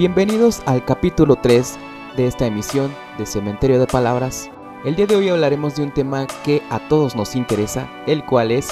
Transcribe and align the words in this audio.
Bienvenidos 0.00 0.62
al 0.64 0.82
capítulo 0.82 1.36
3 1.36 1.78
de 2.16 2.26
esta 2.26 2.46
emisión 2.46 2.90
de 3.18 3.26
Cementerio 3.26 3.78
de 3.78 3.86
Palabras. 3.86 4.48
El 4.82 4.96
día 4.96 5.04
de 5.04 5.14
hoy 5.14 5.28
hablaremos 5.28 5.76
de 5.76 5.82
un 5.82 5.92
tema 5.92 6.26
que 6.42 6.62
a 6.70 6.78
todos 6.88 7.14
nos 7.14 7.36
interesa, 7.36 7.86
el 8.06 8.24
cual 8.24 8.50
es 8.50 8.70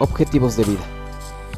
objetivos 0.00 0.56
de 0.56 0.64
vida. 0.64 0.82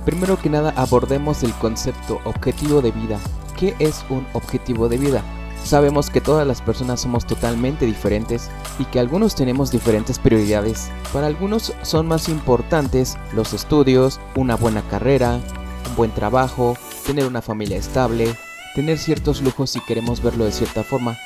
Primero 0.04 0.36
que 0.36 0.50
nada 0.50 0.74
abordemos 0.76 1.42
el 1.44 1.54
concepto 1.54 2.20
objetivo 2.24 2.82
de 2.82 2.90
vida. 2.90 3.18
¿Qué 3.58 3.74
es 3.78 4.04
un 4.10 4.26
objetivo 4.34 4.86
de 4.90 4.98
vida? 4.98 5.22
Sabemos 5.64 6.10
que 6.10 6.20
todas 6.20 6.46
las 6.46 6.60
personas 6.60 7.00
somos 7.00 7.24
totalmente 7.24 7.86
diferentes 7.86 8.50
y 8.78 8.84
que 8.84 9.00
algunos 9.00 9.34
tenemos 9.34 9.70
diferentes 9.70 10.18
prioridades. 10.18 10.90
Para 11.14 11.26
algunos 11.26 11.72
son 11.80 12.06
más 12.06 12.28
importantes 12.28 13.16
los 13.32 13.54
estudios, 13.54 14.20
una 14.34 14.56
buena 14.56 14.82
carrera, 14.82 15.40
un 15.88 15.96
buen 15.96 16.10
trabajo, 16.10 16.76
tener 17.06 17.24
una 17.26 17.40
familia 17.40 17.78
estable, 17.78 18.36
tener 18.76 18.98
ciertos 18.98 19.40
lujos 19.40 19.70
si 19.70 19.80
queremos 19.80 20.22
verlo 20.22 20.44
de 20.44 20.52
cierta 20.52 20.84
forma, 20.84 21.18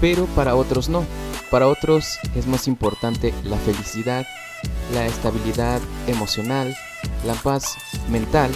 pero 0.00 0.24
para 0.34 0.56
otros 0.56 0.88
no. 0.88 1.04
Para 1.50 1.68
otros 1.68 2.18
es 2.34 2.46
más 2.46 2.66
importante 2.66 3.34
la 3.44 3.58
felicidad, 3.58 4.26
la 4.94 5.04
estabilidad 5.04 5.82
emocional, 6.06 6.74
la 7.26 7.34
paz 7.34 7.76
mental 8.08 8.50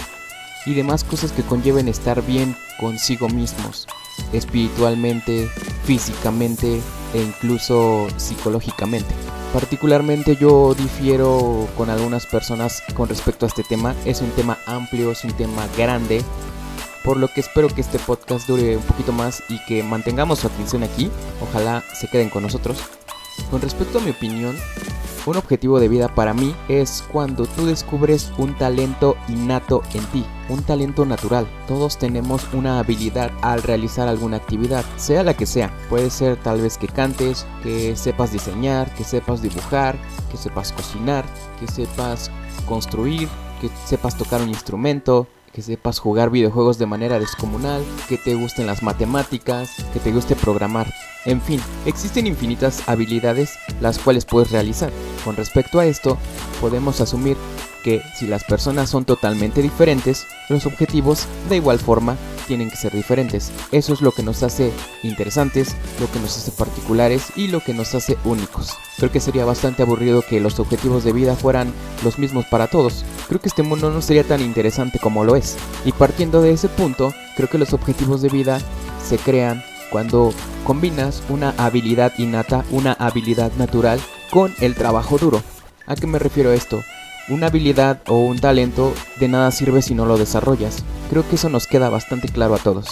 y 0.65 0.73
demás 0.73 1.03
cosas 1.03 1.31
que 1.31 1.43
conlleven 1.43 1.87
estar 1.87 2.25
bien 2.25 2.57
consigo 2.79 3.29
mismos 3.29 3.87
espiritualmente, 4.33 5.47
físicamente 5.83 6.81
e 7.13 7.21
incluso 7.21 8.07
psicológicamente. 8.17 9.13
Particularmente 9.53 10.35
yo 10.35 10.73
difiero 10.73 11.67
con 11.77 11.89
algunas 11.89 12.25
personas 12.25 12.83
con 12.95 13.09
respecto 13.09 13.45
a 13.45 13.49
este 13.49 13.63
tema. 13.63 13.95
Es 14.05 14.21
un 14.21 14.29
tema 14.31 14.57
amplio, 14.65 15.11
es 15.11 15.23
un 15.23 15.33
tema 15.33 15.67
grande, 15.77 16.23
por 17.09 17.17
lo 17.17 17.27
que 17.27 17.39
espero 17.39 17.69
que 17.69 17.81
este 17.81 17.97
podcast 17.97 18.47
dure 18.47 18.77
un 18.77 18.83
poquito 18.83 19.11
más 19.11 19.41
y 19.49 19.57
que 19.65 19.81
mantengamos 19.81 20.37
su 20.37 20.45
atención 20.45 20.83
aquí. 20.83 21.09
Ojalá 21.41 21.83
se 21.99 22.07
queden 22.07 22.29
con 22.29 22.43
nosotros. 22.43 22.77
Con 23.49 23.61
respecto 23.61 23.97
a 23.97 24.01
mi 24.03 24.11
opinión, 24.11 24.55
un 25.25 25.35
objetivo 25.35 25.79
de 25.79 25.87
vida 25.87 26.13
para 26.13 26.35
mí 26.35 26.53
es 26.67 27.03
cuando 27.11 27.47
tú 27.47 27.65
descubres 27.65 28.31
un 28.37 28.55
talento 28.55 29.17
innato 29.27 29.81
en 29.95 30.05
ti, 30.11 30.23
un 30.49 30.61
talento 30.61 31.03
natural. 31.03 31.47
Todos 31.67 31.97
tenemos 31.97 32.43
una 32.53 32.77
habilidad 32.77 33.31
al 33.41 33.63
realizar 33.63 34.07
alguna 34.07 34.37
actividad, 34.37 34.85
sea 34.97 35.23
la 35.23 35.33
que 35.33 35.47
sea. 35.47 35.73
Puede 35.89 36.11
ser 36.11 36.37
tal 36.37 36.61
vez 36.61 36.77
que 36.77 36.89
cantes, 36.89 37.47
que 37.63 37.95
sepas 37.95 38.33
diseñar, 38.33 38.93
que 38.93 39.03
sepas 39.03 39.41
dibujar, 39.41 39.97
que 40.29 40.37
sepas 40.37 40.71
cocinar, 40.73 41.25
que 41.59 41.65
sepas 41.65 42.29
construir, 42.67 43.27
que 43.59 43.71
sepas 43.87 44.15
tocar 44.15 44.43
un 44.43 44.49
instrumento, 44.49 45.27
que 45.51 45.61
sepas 45.61 45.99
jugar 45.99 46.29
videojuegos 46.29 46.77
de 46.77 46.85
manera 46.85 47.19
descomunal, 47.19 47.83
que 48.07 48.17
te 48.17 48.35
gusten 48.35 48.67
las 48.67 48.83
matemáticas, 48.83 49.75
que 49.93 49.99
te 49.99 50.11
guste 50.11 50.35
programar. 50.35 50.93
En 51.25 51.41
fin, 51.41 51.59
existen 51.85 52.27
infinitas 52.27 52.87
habilidades 52.87 53.57
las 53.81 53.99
cuales 53.99 54.25
puedes 54.25 54.51
realizar. 54.51 54.91
Con 55.23 55.35
respecto 55.35 55.79
a 55.79 55.85
esto, 55.85 56.17
podemos 56.61 57.01
asumir 57.01 57.37
que 57.83 58.01
si 58.17 58.27
las 58.27 58.43
personas 58.43 58.89
son 58.89 59.05
totalmente 59.05 59.61
diferentes, 59.61 60.27
los 60.49 60.65
objetivos 60.65 61.27
de 61.49 61.57
igual 61.57 61.79
forma 61.79 62.17
tienen 62.47 62.69
que 62.69 62.75
ser 62.75 62.93
diferentes. 62.93 63.51
Eso 63.71 63.93
es 63.93 64.01
lo 64.01 64.11
que 64.11 64.23
nos 64.23 64.43
hace 64.43 64.71
interesantes, 65.03 65.75
lo 65.99 66.11
que 66.11 66.19
nos 66.19 66.37
hace 66.37 66.51
particulares 66.51 67.31
y 67.35 67.47
lo 67.47 67.61
que 67.61 67.73
nos 67.73 67.95
hace 67.95 68.17
únicos. 68.25 68.73
Creo 68.97 69.11
que 69.11 69.19
sería 69.19 69.45
bastante 69.45 69.83
aburrido 69.83 70.23
que 70.27 70.39
los 70.39 70.59
objetivos 70.59 71.03
de 71.03 71.13
vida 71.13 71.35
fueran 71.35 71.73
los 72.03 72.17
mismos 72.19 72.45
para 72.45 72.67
todos. 72.67 73.05
Creo 73.29 73.39
que 73.39 73.47
este 73.47 73.61
mundo 73.61 73.91
no 73.91 74.01
sería 74.01 74.23
tan 74.23 74.41
interesante 74.41 74.97
como 74.97 75.23
lo 75.23 75.35
es. 75.35 75.55
Y 75.85 75.91
partiendo 75.91 76.41
de 76.41 76.51
ese 76.51 76.67
punto, 76.67 77.13
creo 77.37 77.47
que 77.47 77.59
los 77.59 77.73
objetivos 77.73 78.23
de 78.23 78.29
vida 78.29 78.59
se 79.07 79.17
crean 79.17 79.63
cuando 79.91 80.33
combinas 80.63 81.21
una 81.29 81.53
habilidad 81.57 82.11
innata, 82.17 82.65
una 82.71 82.93
habilidad 82.93 83.51
natural 83.57 83.99
con 84.31 84.53
el 84.59 84.73
trabajo 84.73 85.19
duro. 85.19 85.43
¿A 85.85 85.95
qué 85.95 86.07
me 86.07 86.17
refiero 86.17 86.51
esto? 86.51 86.83
Una 87.29 87.47
habilidad 87.47 88.01
o 88.07 88.17
un 88.17 88.39
talento 88.39 88.93
de 89.19 89.27
nada 89.27 89.51
sirve 89.51 89.83
si 89.83 89.93
no 89.93 90.07
lo 90.07 90.17
desarrollas. 90.17 90.83
Creo 91.11 91.27
que 91.29 91.35
eso 91.35 91.49
nos 91.49 91.67
queda 91.67 91.89
bastante 91.89 92.29
claro 92.29 92.55
a 92.55 92.59
todos. 92.59 92.87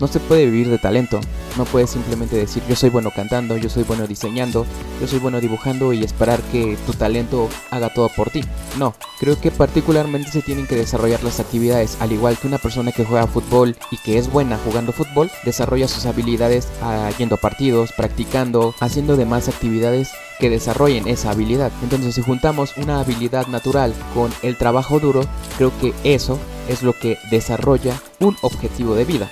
No 0.00 0.08
se 0.08 0.20
puede 0.20 0.46
vivir 0.46 0.68
de 0.70 0.78
talento. 0.78 1.20
No 1.56 1.64
puedes 1.64 1.90
simplemente 1.90 2.36
decir 2.36 2.62
yo 2.68 2.74
soy 2.74 2.90
bueno 2.90 3.12
cantando, 3.14 3.56
yo 3.56 3.68
soy 3.68 3.84
bueno 3.84 4.08
diseñando, 4.08 4.66
yo 5.00 5.06
soy 5.06 5.20
bueno 5.20 5.40
dibujando 5.40 5.92
y 5.92 6.02
esperar 6.02 6.40
que 6.50 6.76
tu 6.84 6.92
talento 6.92 7.48
haga 7.70 7.92
todo 7.94 8.08
por 8.08 8.30
ti. 8.30 8.40
No, 8.76 8.94
creo 9.20 9.40
que 9.40 9.52
particularmente 9.52 10.32
se 10.32 10.42
tienen 10.42 10.66
que 10.66 10.74
desarrollar 10.74 11.22
las 11.22 11.38
actividades, 11.38 11.96
al 12.00 12.10
igual 12.10 12.36
que 12.36 12.48
una 12.48 12.58
persona 12.58 12.90
que 12.90 13.04
juega 13.04 13.28
fútbol 13.28 13.76
y 13.92 13.98
que 13.98 14.18
es 14.18 14.30
buena 14.30 14.58
jugando 14.64 14.92
fútbol, 14.92 15.30
desarrolla 15.44 15.86
sus 15.86 16.06
habilidades 16.06 16.68
ah, 16.82 17.10
yendo 17.18 17.36
a 17.36 17.40
partidos, 17.40 17.92
practicando, 17.92 18.74
haciendo 18.80 19.16
demás 19.16 19.48
actividades 19.48 20.10
que 20.40 20.50
desarrollen 20.50 21.06
esa 21.06 21.30
habilidad. 21.30 21.70
Entonces 21.84 22.16
si 22.16 22.22
juntamos 22.22 22.76
una 22.76 22.98
habilidad 22.98 23.46
natural 23.46 23.94
con 24.12 24.32
el 24.42 24.56
trabajo 24.56 24.98
duro, 24.98 25.24
creo 25.56 25.72
que 25.80 25.94
eso 26.02 26.38
es 26.68 26.82
lo 26.82 26.94
que 26.94 27.18
desarrolla 27.30 28.00
un 28.18 28.36
objetivo 28.42 28.96
de 28.96 29.04
vida. 29.04 29.30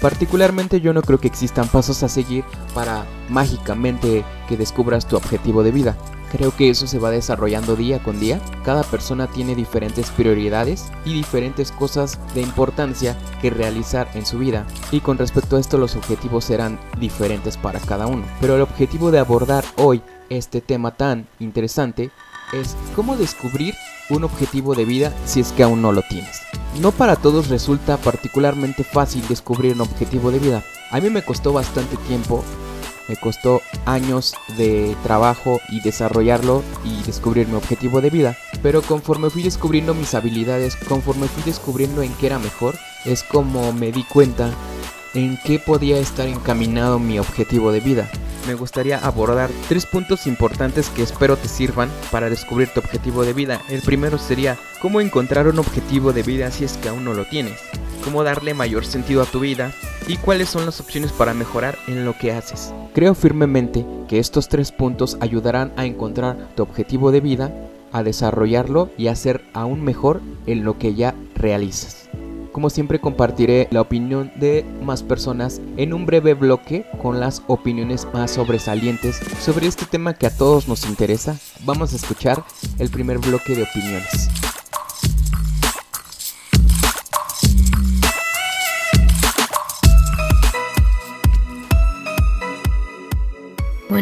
Particularmente 0.00 0.80
yo 0.80 0.92
no 0.92 1.02
creo 1.02 1.18
que 1.18 1.28
existan 1.28 1.68
pasos 1.68 2.02
a 2.02 2.08
seguir 2.08 2.44
para 2.74 3.04
mágicamente 3.28 4.24
que 4.48 4.56
descubras 4.56 5.06
tu 5.06 5.16
objetivo 5.16 5.62
de 5.62 5.72
vida. 5.72 5.96
Creo 6.32 6.54
que 6.54 6.68
eso 6.68 6.86
se 6.86 6.98
va 6.98 7.10
desarrollando 7.10 7.76
día 7.76 8.02
con 8.02 8.18
día. 8.18 8.40
Cada 8.64 8.82
persona 8.82 9.26
tiene 9.26 9.54
diferentes 9.54 10.10
prioridades 10.10 10.86
y 11.04 11.14
diferentes 11.14 11.70
cosas 11.70 12.18
de 12.34 12.42
importancia 12.42 13.16
que 13.40 13.50
realizar 13.50 14.08
en 14.14 14.26
su 14.26 14.38
vida. 14.38 14.66
Y 14.90 15.00
con 15.00 15.18
respecto 15.18 15.56
a 15.56 15.60
esto 15.60 15.78
los 15.78 15.96
objetivos 15.96 16.44
serán 16.44 16.78
diferentes 16.98 17.56
para 17.56 17.80
cada 17.80 18.06
uno. 18.06 18.24
Pero 18.40 18.56
el 18.56 18.62
objetivo 18.62 19.10
de 19.10 19.20
abordar 19.20 19.64
hoy 19.76 20.02
este 20.28 20.60
tema 20.60 20.90
tan 20.90 21.28
interesante 21.38 22.10
es 22.52 22.76
cómo 22.94 23.16
descubrir 23.16 23.74
un 24.08 24.24
objetivo 24.24 24.74
de 24.74 24.84
vida 24.84 25.12
si 25.24 25.40
es 25.40 25.52
que 25.52 25.62
aún 25.62 25.82
no 25.82 25.92
lo 25.92 26.02
tienes. 26.02 26.42
No 26.80 26.92
para 26.92 27.16
todos 27.16 27.48
resulta 27.48 27.96
particularmente 27.96 28.84
fácil 28.84 29.26
descubrir 29.28 29.74
un 29.74 29.80
objetivo 29.80 30.30
de 30.30 30.38
vida. 30.38 30.64
A 30.90 31.00
mí 31.00 31.10
me 31.10 31.22
costó 31.22 31.52
bastante 31.52 31.96
tiempo, 32.08 32.44
me 33.08 33.16
costó 33.16 33.62
años 33.84 34.34
de 34.56 34.96
trabajo 35.02 35.60
y 35.68 35.80
desarrollarlo 35.80 36.62
y 36.84 37.02
descubrir 37.02 37.48
mi 37.48 37.54
objetivo 37.54 38.00
de 38.00 38.10
vida. 38.10 38.36
Pero 38.62 38.82
conforme 38.82 39.30
fui 39.30 39.42
descubriendo 39.42 39.94
mis 39.94 40.14
habilidades, 40.14 40.76
conforme 40.76 41.28
fui 41.28 41.42
descubriendo 41.42 42.02
en 42.02 42.12
qué 42.14 42.26
era 42.26 42.38
mejor, 42.38 42.76
es 43.04 43.22
como 43.22 43.72
me 43.72 43.90
di 43.90 44.04
cuenta 44.04 44.50
en 45.14 45.38
qué 45.44 45.58
podía 45.58 45.98
estar 45.98 46.26
encaminado 46.26 46.98
mi 46.98 47.18
objetivo 47.18 47.72
de 47.72 47.80
vida 47.80 48.10
me 48.46 48.54
gustaría 48.54 48.98
abordar 48.98 49.50
tres 49.68 49.86
puntos 49.86 50.26
importantes 50.26 50.88
que 50.90 51.02
espero 51.02 51.36
te 51.36 51.48
sirvan 51.48 51.90
para 52.10 52.30
descubrir 52.30 52.68
tu 52.68 52.80
objetivo 52.80 53.24
de 53.24 53.32
vida. 53.32 53.60
El 53.68 53.82
primero 53.82 54.18
sería 54.18 54.56
cómo 54.80 55.00
encontrar 55.00 55.48
un 55.48 55.58
objetivo 55.58 56.12
de 56.12 56.22
vida 56.22 56.50
si 56.50 56.64
es 56.64 56.76
que 56.76 56.88
aún 56.88 57.04
no 57.04 57.14
lo 57.14 57.24
tienes, 57.24 57.60
cómo 58.04 58.22
darle 58.22 58.54
mayor 58.54 58.84
sentido 58.84 59.22
a 59.22 59.26
tu 59.26 59.40
vida 59.40 59.72
y 60.06 60.16
cuáles 60.16 60.48
son 60.48 60.64
las 60.64 60.80
opciones 60.80 61.12
para 61.12 61.34
mejorar 61.34 61.76
en 61.86 62.04
lo 62.04 62.16
que 62.16 62.32
haces. 62.32 62.72
Creo 62.94 63.14
firmemente 63.14 63.84
que 64.08 64.18
estos 64.18 64.48
tres 64.48 64.72
puntos 64.72 65.16
ayudarán 65.20 65.72
a 65.76 65.84
encontrar 65.84 66.48
tu 66.54 66.62
objetivo 66.62 67.10
de 67.10 67.20
vida, 67.20 67.52
a 67.92 68.02
desarrollarlo 68.02 68.90
y 68.96 69.08
a 69.08 69.16
ser 69.16 69.42
aún 69.52 69.82
mejor 69.82 70.20
en 70.46 70.64
lo 70.64 70.78
que 70.78 70.94
ya 70.94 71.14
realizas. 71.34 72.05
Como 72.56 72.70
siempre 72.70 73.00
compartiré 73.00 73.68
la 73.70 73.82
opinión 73.82 74.32
de 74.36 74.64
más 74.80 75.02
personas 75.02 75.60
en 75.76 75.92
un 75.92 76.06
breve 76.06 76.32
bloque 76.32 76.86
con 77.02 77.20
las 77.20 77.42
opiniones 77.48 78.08
más 78.14 78.30
sobresalientes 78.30 79.20
sobre 79.40 79.66
este 79.66 79.84
tema 79.84 80.14
que 80.14 80.26
a 80.26 80.34
todos 80.34 80.66
nos 80.66 80.86
interesa. 80.86 81.36
Vamos 81.66 81.92
a 81.92 81.96
escuchar 81.96 82.42
el 82.78 82.88
primer 82.88 83.18
bloque 83.18 83.54
de 83.54 83.64
opiniones. 83.64 84.30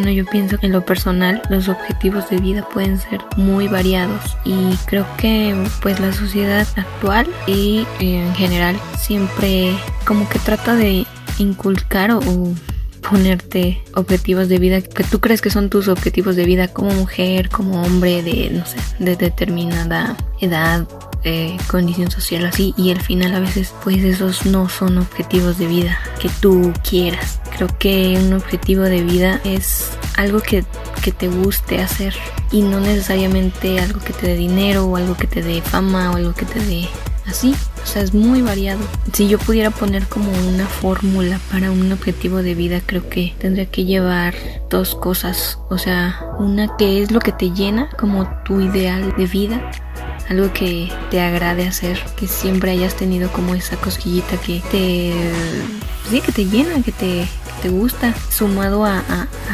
Bueno, 0.05 0.19
yo 0.19 0.27
pienso 0.27 0.59
que 0.59 0.67
en 0.67 0.73
lo 0.73 0.85
personal 0.85 1.41
los 1.49 1.71
objetivos 1.71 2.29
de 2.29 2.37
vida 2.37 2.69
pueden 2.69 3.01
ser 3.01 3.23
muy 3.39 3.69
variados 3.69 4.37
y 4.45 4.77
creo 4.85 5.07
que 5.17 5.57
pues 5.81 5.99
la 5.99 6.13
sociedad 6.13 6.69
actual 6.77 7.27
y 7.47 7.87
en 8.01 8.35
general 8.35 8.79
siempre 8.99 9.75
como 10.07 10.29
que 10.29 10.39
trata 10.41 10.77
de 10.77 11.07
inculcar 11.39 12.11
o, 12.11 12.21
ponerte 13.09 13.83
objetivos 13.95 14.51
de 14.51 14.59
vida 14.59 14.83
que 14.83 15.05
tú 15.05 15.21
crees 15.21 15.41
que 15.41 15.49
son 15.49 15.71
tus 15.71 15.89
objetivos 15.89 16.37
de 16.37 16.45
vida 16.45 16.69
como 16.69 16.91
mujer, 16.93 17.49
como 17.49 17.83
hombre 17.83 18.23
de 18.23 18.51
no 18.51 18.67
sé, 18.67 18.77
de 18.99 19.17
determinada 19.17 20.17
edad, 20.41 20.87
eh, 21.23 21.57
condición 21.67 22.11
social 22.11 22.45
así 22.45 22.75
y 22.77 22.91
al 22.91 23.01
final 23.01 23.35
a 23.35 23.41
veces 23.41 23.73
pues 23.83 24.05
esos 24.05 24.45
no 24.45 24.69
son 24.69 24.99
objetivos 24.99 25.59
de 25.59 25.67
vida 25.67 25.99
que 26.21 26.29
tú 26.43 26.75
quieras 26.87 27.41
Creo 27.57 27.69
que 27.79 28.19
un 28.19 28.33
objetivo 28.33 28.83
de 28.83 29.03
vida 29.03 29.41
es 29.45 29.91
algo 30.17 30.41
que, 30.41 30.65
te 31.19 31.29
guste 31.29 31.83
hacer 31.83 32.15
y 32.51 32.63
no 32.63 32.81
necesariamente 32.81 33.79
algo 33.79 34.01
que 34.01 34.15
te 34.15 34.29
dé 34.29 34.37
dinero 34.37 34.87
o 34.87 34.97
algo 34.97 35.19
que 35.19 35.27
te 35.27 35.43
dé 35.43 35.61
fama 35.61 36.11
o 36.11 36.17
algo 36.17 36.33
que 36.33 36.47
te 36.47 36.61
dé 36.61 36.89
así. 37.27 37.55
O 37.83 37.87
sea, 37.87 38.01
es 38.01 38.15
muy 38.15 38.41
variado. 38.41 38.81
Si 39.13 39.29
yo 39.29 39.39
pudiera 39.39 39.71
poner 39.71 40.07
como 40.07 40.33
una 40.49 40.67
fórmula 40.67 41.39
para 41.53 41.71
un 41.71 41.93
objetivo 41.93 42.39
de 42.39 42.55
vida, 42.55 42.81
creo 42.85 43.07
que 43.11 43.35
tendría 43.39 43.67
que 43.67 43.85
llevar 43.85 44.35
dos 44.71 44.95
cosas. 44.95 45.59
O 45.69 45.77
sea, 45.77 46.25
una 46.39 46.75
que 46.79 47.03
es 47.03 47.11
lo 47.11 47.21
que 47.21 47.33
te 47.33 47.51
llena 47.51 47.91
como 47.99 48.27
tu 48.45 48.63
ideal 48.63 49.15
de 49.17 49.27
vida 49.27 49.71
algo 50.29 50.53
que 50.53 50.91
te 51.11 51.21
agrade 51.21 51.67
hacer, 51.67 51.99
que 52.17 52.27
siempre 52.27 52.71
hayas 52.71 52.95
tenido 52.95 53.31
como 53.31 53.55
esa 53.55 53.77
cosquillita 53.77 54.37
que 54.39 54.63
te, 54.71 55.13
sí, 56.11 56.21
que 56.21 56.33
te 56.33 56.47
llena, 56.47 56.83
que 56.83 56.93
te, 56.93 57.29
te 57.65 57.71
gusta, 57.71 58.13
sumado 58.29 58.85
a, 58.85 59.03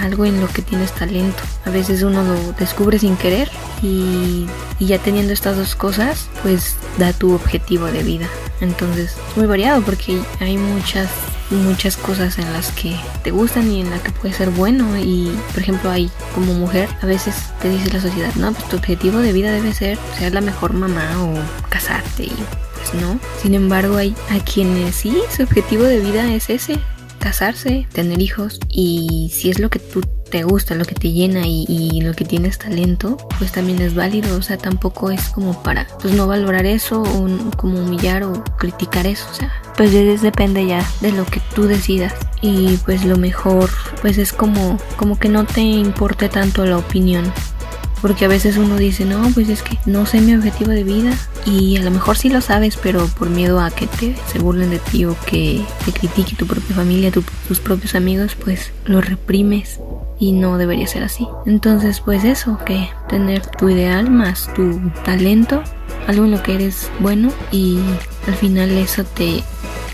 algo 0.03 0.25
en 0.25 0.41
lo 0.41 0.49
que 0.49 0.63
tienes 0.63 0.91
talento. 0.93 1.39
A 1.65 1.71
veces 1.71 2.03
uno 2.03 2.25
lo 2.25 2.53
descubre 2.55 2.99
sin 2.99 3.17
querer 3.17 3.49
y, 3.85 4.47
ya 4.81 4.99
teniendo 4.99 5.33
estas 5.33 5.57
dos 5.57 5.77
cosas, 5.77 6.29
pues 6.43 6.75
da 6.99 7.13
tu 7.13 7.33
objetivo 7.33 7.87
de 7.87 8.03
vida. 8.03 8.27
Entonces 8.61 9.13
es 9.13 9.37
muy 9.37 9.47
variado 9.47 9.83
porque 9.83 10.21
hay 10.41 10.59
muchas 10.59 11.09
muchas 11.51 11.97
cosas 11.97 12.39
en 12.39 12.53
las 12.53 12.71
que 12.73 12.97
te 13.23 13.31
gustan 13.33 13.71
y 13.71 13.81
en 13.81 13.91
las 13.91 14.01
que 14.03 14.11
puedes 14.13 14.37
ser 14.37 14.51
bueno 14.51 14.97
y 14.97 15.37
por 15.53 15.61
ejemplo 15.61 15.91
hay 15.91 16.09
como 16.33 16.55
mujer 16.55 16.89
a 17.03 17.07
veces 17.07 17.35
te 17.61 17.69
dice 17.69 17.93
la 17.93 18.01
sociedad 18.01 18.33
no 18.37 18.53
pues 18.53 18.69
tu 18.69 18.77
objetivo 18.77 19.19
de 19.19 19.33
vida 19.33 19.51
debe 19.51 19.75
ser 19.75 19.99
ser 20.17 20.33
la 20.33 20.43
mejor 20.43 20.75
mamá 20.75 21.11
o 21.21 21.35
casarte 21.69 22.23
y 22.23 22.33
pues 22.77 23.03
no 23.03 23.19
sin 23.43 23.55
embargo 23.55 23.97
hay 23.97 24.15
a 24.31 24.39
quienes 24.45 24.95
sí 24.95 25.21
su 25.37 25.43
objetivo 25.43 25.83
de 25.83 25.99
vida 25.99 26.33
es 26.33 26.51
ese 26.51 26.79
casarse 27.21 27.87
tener 27.93 28.21
hijos 28.21 28.59
y 28.69 29.31
si 29.33 29.51
es 29.51 29.61
lo 29.61 29.71
que 29.71 29.79
tú 29.79 30.01
te 30.31 30.45
gusta, 30.45 30.75
lo 30.75 30.85
que 30.85 30.95
te 30.95 31.13
llena 31.13 31.43
y, 31.45 32.01
lo 32.01 32.15
que 32.15 32.25
tienes 32.25 32.59
talento, 32.59 33.19
pues 33.39 33.53
también 33.53 33.81
es 33.83 33.95
válido. 33.95 34.37
O 34.37 34.43
sea, 34.43 34.57
tampoco 34.57 35.11
es 35.11 35.29
como 35.29 35.61
para 35.63 35.87
pues 36.01 36.15
no 36.15 36.27
valorar 36.27 36.65
eso 36.67 37.03
o 37.03 37.29
como 37.57 37.81
humillar 37.81 38.23
o 38.23 38.43
criticar 38.57 39.07
eso. 39.07 39.27
O 39.31 39.35
sea, 39.35 39.53
pues 39.77 39.93
depende 40.23 40.67
ya 40.67 40.89
de 41.01 41.13
lo 41.13 41.27
que 41.27 41.41
tú 41.55 41.65
decidas. 41.65 42.15
Y 42.41 42.79
pues 42.79 43.05
lo 43.05 43.19
mejor, 43.19 43.69
pues 44.01 44.17
es 44.17 44.33
como, 44.33 44.79
como 44.97 45.19
que 45.19 45.29
no 45.29 45.45
te 45.45 45.61
importe 45.61 46.29
tanto 46.29 46.65
la 46.65 46.79
opinión. 46.79 47.31
Porque 48.03 48.25
a 48.25 48.29
veces 48.29 48.57
uno 48.57 48.77
dice, 48.77 49.05
no, 49.05 49.31
pues 49.35 49.49
es 49.49 49.63
que 49.63 49.79
no 49.87 50.07
sé 50.07 50.21
mi 50.21 50.35
objetivo 50.35 50.71
de 50.71 50.85
vida. 50.85 51.13
Y 51.45 51.77
a 51.77 51.83
lo 51.83 51.91
mejor 51.91 52.17
sí 52.17 52.29
lo 52.29 52.41
sabes, 52.41 52.77
pero 52.77 53.07
por 53.07 53.29
miedo 53.31 53.61
a 53.61 53.71
que 53.71 53.87
te 53.87 54.17
se 54.33 54.39
burlen 54.39 54.71
de 54.71 54.79
ti 54.79 55.05
o 55.05 55.17
que 55.27 55.65
te 55.85 55.93
critique 55.93 56.37
tu 56.37 56.47
propia 56.47 56.75
familia, 56.77 57.11
tus 57.11 57.61
propios 57.61 57.95
amigos, 57.95 58.37
pues 58.43 58.73
lo 58.85 59.01
reprimes 59.01 59.81
y 60.19 60.33
no 60.33 60.59
debería 60.59 60.87
ser 60.87 61.03
así. 61.03 61.27
Entonces, 61.47 62.01
pues 62.01 62.25
eso, 62.25 62.59
que 62.65 62.89
tener 63.09 63.47
tu 63.47 63.69
ideal 63.69 64.11
más 64.11 64.53
tu 64.55 64.79
talento, 65.05 65.63
algo 66.07 66.25
en 66.25 66.31
lo 66.31 66.43
que 66.43 66.55
eres 66.55 66.91
bueno 67.01 67.33
y 67.51 67.79
al 68.27 68.35
final 68.35 68.71
eso 68.71 69.05
te, 69.05 69.43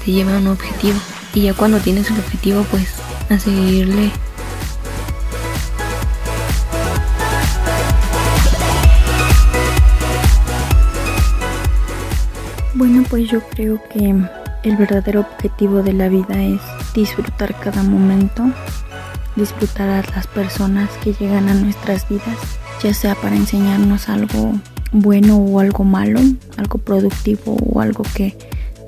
te 0.04 0.12
lleva 0.12 0.36
a 0.36 0.38
un 0.38 0.48
objetivo. 0.48 0.98
Y 1.32 1.42
ya 1.42 1.54
cuando 1.54 1.78
tienes 1.78 2.10
el 2.10 2.18
objetivo, 2.18 2.66
pues 2.70 2.88
a 3.30 3.38
seguirle 3.38 4.10
Bueno, 12.76 13.04
pues 13.08 13.30
yo 13.30 13.40
creo 13.40 13.80
que 13.88 14.14
el 14.62 14.76
verdadero 14.76 15.20
objetivo 15.20 15.82
de 15.82 15.94
la 15.94 16.10
vida 16.10 16.42
es 16.42 16.60
disfrutar 16.94 17.58
cada 17.58 17.82
momento, 17.82 18.44
disfrutar 19.34 19.88
a 19.88 20.10
las 20.14 20.26
personas 20.26 20.90
que 21.02 21.14
llegan 21.14 21.48
a 21.48 21.54
nuestras 21.54 22.06
vidas, 22.06 22.36
ya 22.82 22.92
sea 22.92 23.14
para 23.14 23.34
enseñarnos 23.34 24.10
algo 24.10 24.52
bueno 24.92 25.38
o 25.38 25.58
algo 25.58 25.84
malo, 25.84 26.20
algo 26.58 26.76
productivo 26.76 27.56
o 27.56 27.80
algo 27.80 28.04
que 28.14 28.36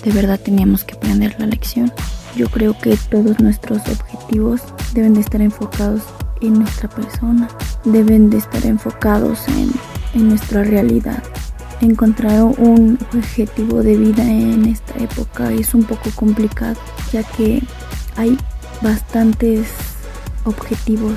de 0.04 0.12
verdad 0.12 0.38
teníamos 0.38 0.84
que 0.84 0.94
aprender 0.94 1.34
la 1.38 1.46
lección. 1.46 1.90
Yo 2.36 2.50
creo 2.50 2.78
que 2.78 2.94
todos 3.10 3.40
nuestros 3.40 3.78
objetivos 3.88 4.60
deben 4.92 5.14
de 5.14 5.20
estar 5.20 5.40
enfocados 5.40 6.02
en 6.42 6.58
nuestra 6.58 6.90
persona, 6.90 7.48
deben 7.86 8.28
de 8.28 8.36
estar 8.36 8.66
enfocados 8.66 9.48
en, 9.48 9.72
en 10.12 10.28
nuestra 10.28 10.62
realidad. 10.62 11.22
Encontrar 11.80 12.42
un 12.42 12.98
objetivo 13.14 13.84
de 13.84 13.96
vida 13.96 14.24
en 14.24 14.64
esta 14.66 14.98
época 14.98 15.52
es 15.52 15.74
un 15.74 15.84
poco 15.84 16.10
complicado, 16.16 16.76
ya 17.12 17.22
que 17.22 17.62
hay 18.16 18.36
bastantes 18.82 19.68
objetivos 20.44 21.14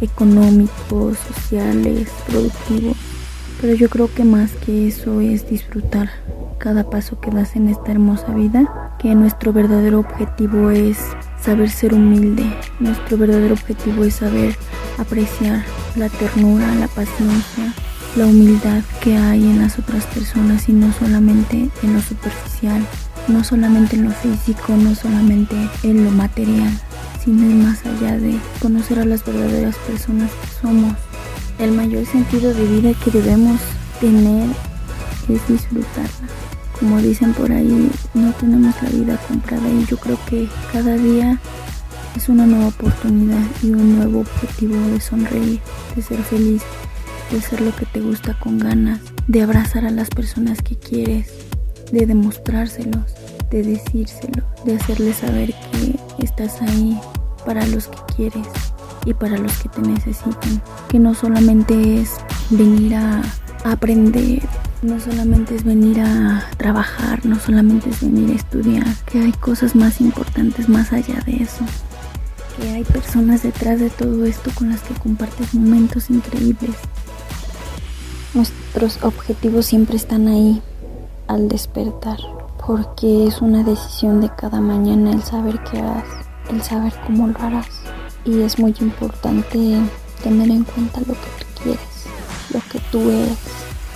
económicos, 0.00 1.18
sociales, 1.18 2.08
productivos. 2.26 2.96
Pero 3.60 3.74
yo 3.74 3.90
creo 3.90 4.12
que 4.14 4.24
más 4.24 4.50
que 4.64 4.88
eso 4.88 5.20
es 5.20 5.48
disfrutar 5.50 6.08
cada 6.56 6.88
paso 6.88 7.20
que 7.20 7.30
das 7.30 7.54
en 7.56 7.68
esta 7.68 7.92
hermosa 7.92 8.32
vida, 8.32 8.96
que 8.98 9.14
nuestro 9.14 9.52
verdadero 9.52 9.98
objetivo 9.98 10.70
es 10.70 10.98
saber 11.38 11.68
ser 11.68 11.92
humilde, 11.92 12.44
nuestro 12.78 13.18
verdadero 13.18 13.54
objetivo 13.54 14.04
es 14.04 14.14
saber 14.14 14.56
apreciar 14.98 15.64
la 15.96 16.08
ternura, 16.08 16.74
la 16.76 16.88
paciencia, 16.88 17.74
la 18.16 18.26
humildad 18.26 18.82
que 19.02 19.16
hay 19.16 19.42
en 19.42 19.60
las 19.60 19.78
otras 19.78 20.04
personas 20.06 20.68
y 20.68 20.72
no 20.72 20.92
solamente 20.92 21.70
en 21.82 21.94
lo 21.94 22.00
superficial, 22.02 22.84
no 23.28 23.44
solamente 23.44 23.96
en 23.96 24.04
lo 24.04 24.10
físico, 24.10 24.76
no 24.76 24.94
solamente 24.94 25.56
en 25.82 26.04
lo 26.04 26.10
material 26.10 26.72
sino 27.24 27.42
más 27.64 27.78
allá 27.84 28.18
de 28.18 28.38
conocer 28.60 28.98
a 28.98 29.04
las 29.04 29.24
verdaderas 29.24 29.76
personas 29.86 30.30
que 30.30 30.60
somos. 30.60 30.94
El 31.58 31.72
mayor 31.72 32.06
sentido 32.06 32.54
de 32.54 32.66
vida 32.66 32.92
que 33.04 33.10
debemos 33.10 33.60
tener 34.00 34.48
es 35.28 35.46
disfrutarla. 35.48 36.28
Como 36.78 36.98
dicen 36.98 37.34
por 37.34 37.52
ahí, 37.52 37.90
no 38.14 38.32
tenemos 38.32 38.74
la 38.82 38.88
vida 38.88 39.18
comprada 39.28 39.68
y 39.68 39.84
yo 39.84 39.98
creo 39.98 40.18
que 40.26 40.48
cada 40.72 40.96
día 40.96 41.38
es 42.16 42.28
una 42.30 42.46
nueva 42.46 42.68
oportunidad 42.68 43.42
y 43.62 43.70
un 43.70 43.96
nuevo 43.96 44.20
objetivo 44.20 44.74
de 44.88 45.00
sonreír, 45.00 45.60
de 45.94 46.02
ser 46.02 46.18
feliz, 46.22 46.62
de 47.30 47.38
hacer 47.38 47.60
lo 47.60 47.74
que 47.74 47.86
te 47.86 48.00
gusta 48.00 48.34
con 48.34 48.58
ganas, 48.58 49.00
de 49.26 49.42
abrazar 49.42 49.84
a 49.84 49.90
las 49.90 50.08
personas 50.10 50.62
que 50.62 50.76
quieres, 50.76 51.30
de 51.92 52.06
demostrárselos, 52.06 53.14
de 53.50 53.62
decírselo, 53.62 54.44
de 54.64 54.76
hacerles 54.76 55.16
saber 55.16 55.54
que 55.72 56.24
estás 56.24 56.60
ahí 56.62 56.98
para 57.44 57.66
los 57.66 57.88
que 57.88 57.98
quieres 58.16 58.46
y 59.04 59.14
para 59.14 59.38
los 59.38 59.52
que 59.58 59.68
te 59.68 59.82
necesitan. 59.82 60.62
Que 60.88 60.98
no 60.98 61.14
solamente 61.14 62.00
es 62.00 62.16
venir 62.50 62.94
a 62.94 63.22
aprender, 63.64 64.42
no 64.82 64.98
solamente 64.98 65.54
es 65.54 65.64
venir 65.64 66.00
a 66.00 66.44
trabajar, 66.56 67.24
no 67.24 67.38
solamente 67.38 67.90
es 67.90 68.00
venir 68.00 68.30
a 68.30 68.34
estudiar, 68.34 68.86
que 69.06 69.20
hay 69.20 69.32
cosas 69.32 69.74
más 69.74 70.00
importantes 70.00 70.68
más 70.68 70.92
allá 70.92 71.20
de 71.26 71.42
eso. 71.42 71.64
Que 72.58 72.70
hay 72.70 72.84
personas 72.84 73.42
detrás 73.42 73.80
de 73.80 73.90
todo 73.90 74.24
esto 74.24 74.50
con 74.54 74.70
las 74.70 74.80
que 74.80 74.94
compartes 74.94 75.54
momentos 75.54 76.10
increíbles. 76.10 76.76
Nuestros 78.32 79.02
objetivos 79.02 79.66
siempre 79.66 79.96
están 79.96 80.28
ahí 80.28 80.62
al 81.26 81.48
despertar 81.48 82.18
porque 82.64 83.26
es 83.26 83.40
una 83.40 83.64
decisión 83.64 84.20
de 84.20 84.30
cada 84.36 84.60
mañana 84.60 85.10
el 85.10 85.20
saber 85.24 85.58
qué 85.64 85.80
harás, 85.80 86.04
el 86.48 86.62
saber 86.62 86.92
cómo 87.04 87.26
lo 87.26 87.40
harás. 87.40 87.66
Y 88.24 88.42
es 88.42 88.56
muy 88.60 88.72
importante 88.80 89.80
tener 90.22 90.48
en 90.48 90.62
cuenta 90.62 91.00
lo 91.00 91.14
que 91.14 91.30
tú 91.40 91.62
quieres, 91.64 92.06
lo 92.54 92.60
que 92.70 92.78
tú 92.92 93.10
eres 93.10 93.38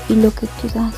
y 0.08 0.16
lo 0.16 0.32
que 0.34 0.48
tú 0.60 0.68
das, 0.74 0.94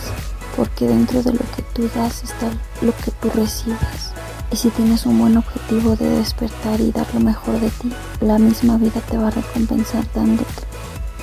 porque 0.57 0.87
dentro 0.87 1.23
de 1.23 1.33
lo 1.33 1.45
que 1.55 1.63
tú 1.75 1.91
das 1.95 2.25
está 2.25 2.49
lo 2.81 2.93
que 2.97 3.11
tú 3.21 3.29
recibes. 3.35 4.13
Y 4.51 4.57
si 4.57 4.71
tienes 4.71 5.05
un 5.05 5.19
buen 5.19 5.37
objetivo 5.37 5.95
de 5.95 6.09
despertar 6.09 6.81
y 6.81 6.91
dar 6.91 7.07
lo 7.13 7.21
mejor 7.21 7.61
de 7.61 7.69
ti, 7.69 7.93
la 8.23 8.39
misma 8.39 8.79
vida 8.79 9.03
te 9.11 9.19
va 9.19 9.27
a 9.29 9.31
recompensar 9.33 10.07
dándote. 10.15 10.66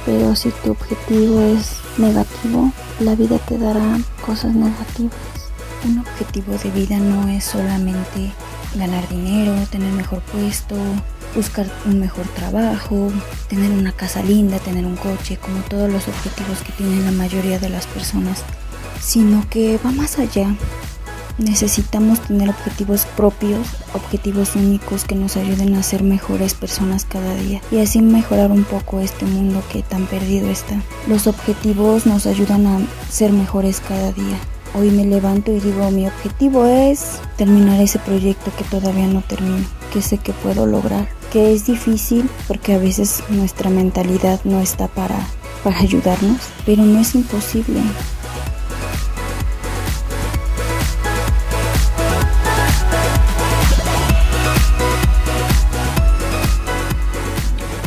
Pero 0.05 0.35
si 0.35 0.49
tu 0.49 0.71
objetivo 0.71 1.41
es 1.41 1.77
negativo, 1.97 2.71
la 2.99 3.15
vida 3.15 3.37
te 3.39 3.57
dará 3.57 3.99
cosas 4.25 4.53
negativas. 4.53 5.15
Un 5.85 5.99
objetivo 5.99 6.57
de 6.57 6.71
vida 6.71 6.97
no 6.97 7.27
es 7.29 7.43
solamente 7.45 8.31
ganar 8.75 9.07
dinero, 9.09 9.53
tener 9.69 9.91
mejor 9.93 10.21
puesto, 10.21 10.75
buscar 11.35 11.67
un 11.85 11.99
mejor 11.99 12.25
trabajo, 12.35 13.11
tener 13.47 13.71
una 13.71 13.91
casa 13.91 14.21
linda, 14.21 14.59
tener 14.59 14.85
un 14.85 14.95
coche, 14.95 15.37
como 15.37 15.59
todos 15.63 15.91
los 15.91 16.07
objetivos 16.07 16.59
que 16.59 16.71
tienen 16.73 17.05
la 17.05 17.11
mayoría 17.11 17.59
de 17.59 17.69
las 17.69 17.87
personas, 17.87 18.43
sino 19.01 19.47
que 19.49 19.79
va 19.85 19.91
más 19.91 20.19
allá. 20.19 20.55
Necesitamos 21.37 22.19
tener 22.19 22.49
objetivos 22.49 23.07
propios, 23.17 23.67
objetivos 23.93 24.55
únicos 24.55 25.03
que 25.03 25.15
nos 25.15 25.35
ayuden 25.35 25.73
a 25.75 25.83
ser 25.83 26.03
mejores 26.03 26.53
personas 26.53 27.05
cada 27.05 27.35
día 27.35 27.59
y 27.71 27.79
así 27.79 28.01
mejorar 28.01 28.51
un 28.51 28.63
poco 28.63 28.99
este 28.99 29.25
mundo 29.25 29.63
que 29.71 29.81
tan 29.81 30.05
perdido 30.05 30.49
está. 30.49 30.79
Los 31.07 31.25
objetivos 31.25 32.05
nos 32.05 32.27
ayudan 32.27 32.67
a 32.67 32.79
ser 33.09 33.31
mejores 33.31 33.79
cada 33.79 34.11
día. 34.11 34.37
Hoy 34.75 34.91
me 34.91 35.05
levanto 35.05 35.51
y 35.51 35.59
digo, 35.59 35.89
mi 35.91 36.07
objetivo 36.07 36.65
es 36.65 37.19
terminar 37.37 37.79
ese 37.81 37.99
proyecto 37.99 38.51
que 38.55 38.63
todavía 38.63 39.07
no 39.07 39.21
termino, 39.21 39.65
que 39.91 40.01
sé 40.01 40.17
que 40.17 40.33
puedo 40.33 40.65
lograr, 40.65 41.07
que 41.31 41.53
es 41.53 41.65
difícil 41.65 42.29
porque 42.47 42.73
a 42.73 42.79
veces 42.79 43.23
nuestra 43.29 43.69
mentalidad 43.69 44.39
no 44.43 44.61
está 44.61 44.87
para, 44.87 45.27
para 45.63 45.79
ayudarnos, 45.79 46.39
pero 46.65 46.83
no 46.83 46.99
es 46.99 47.13
imposible. 47.15 47.81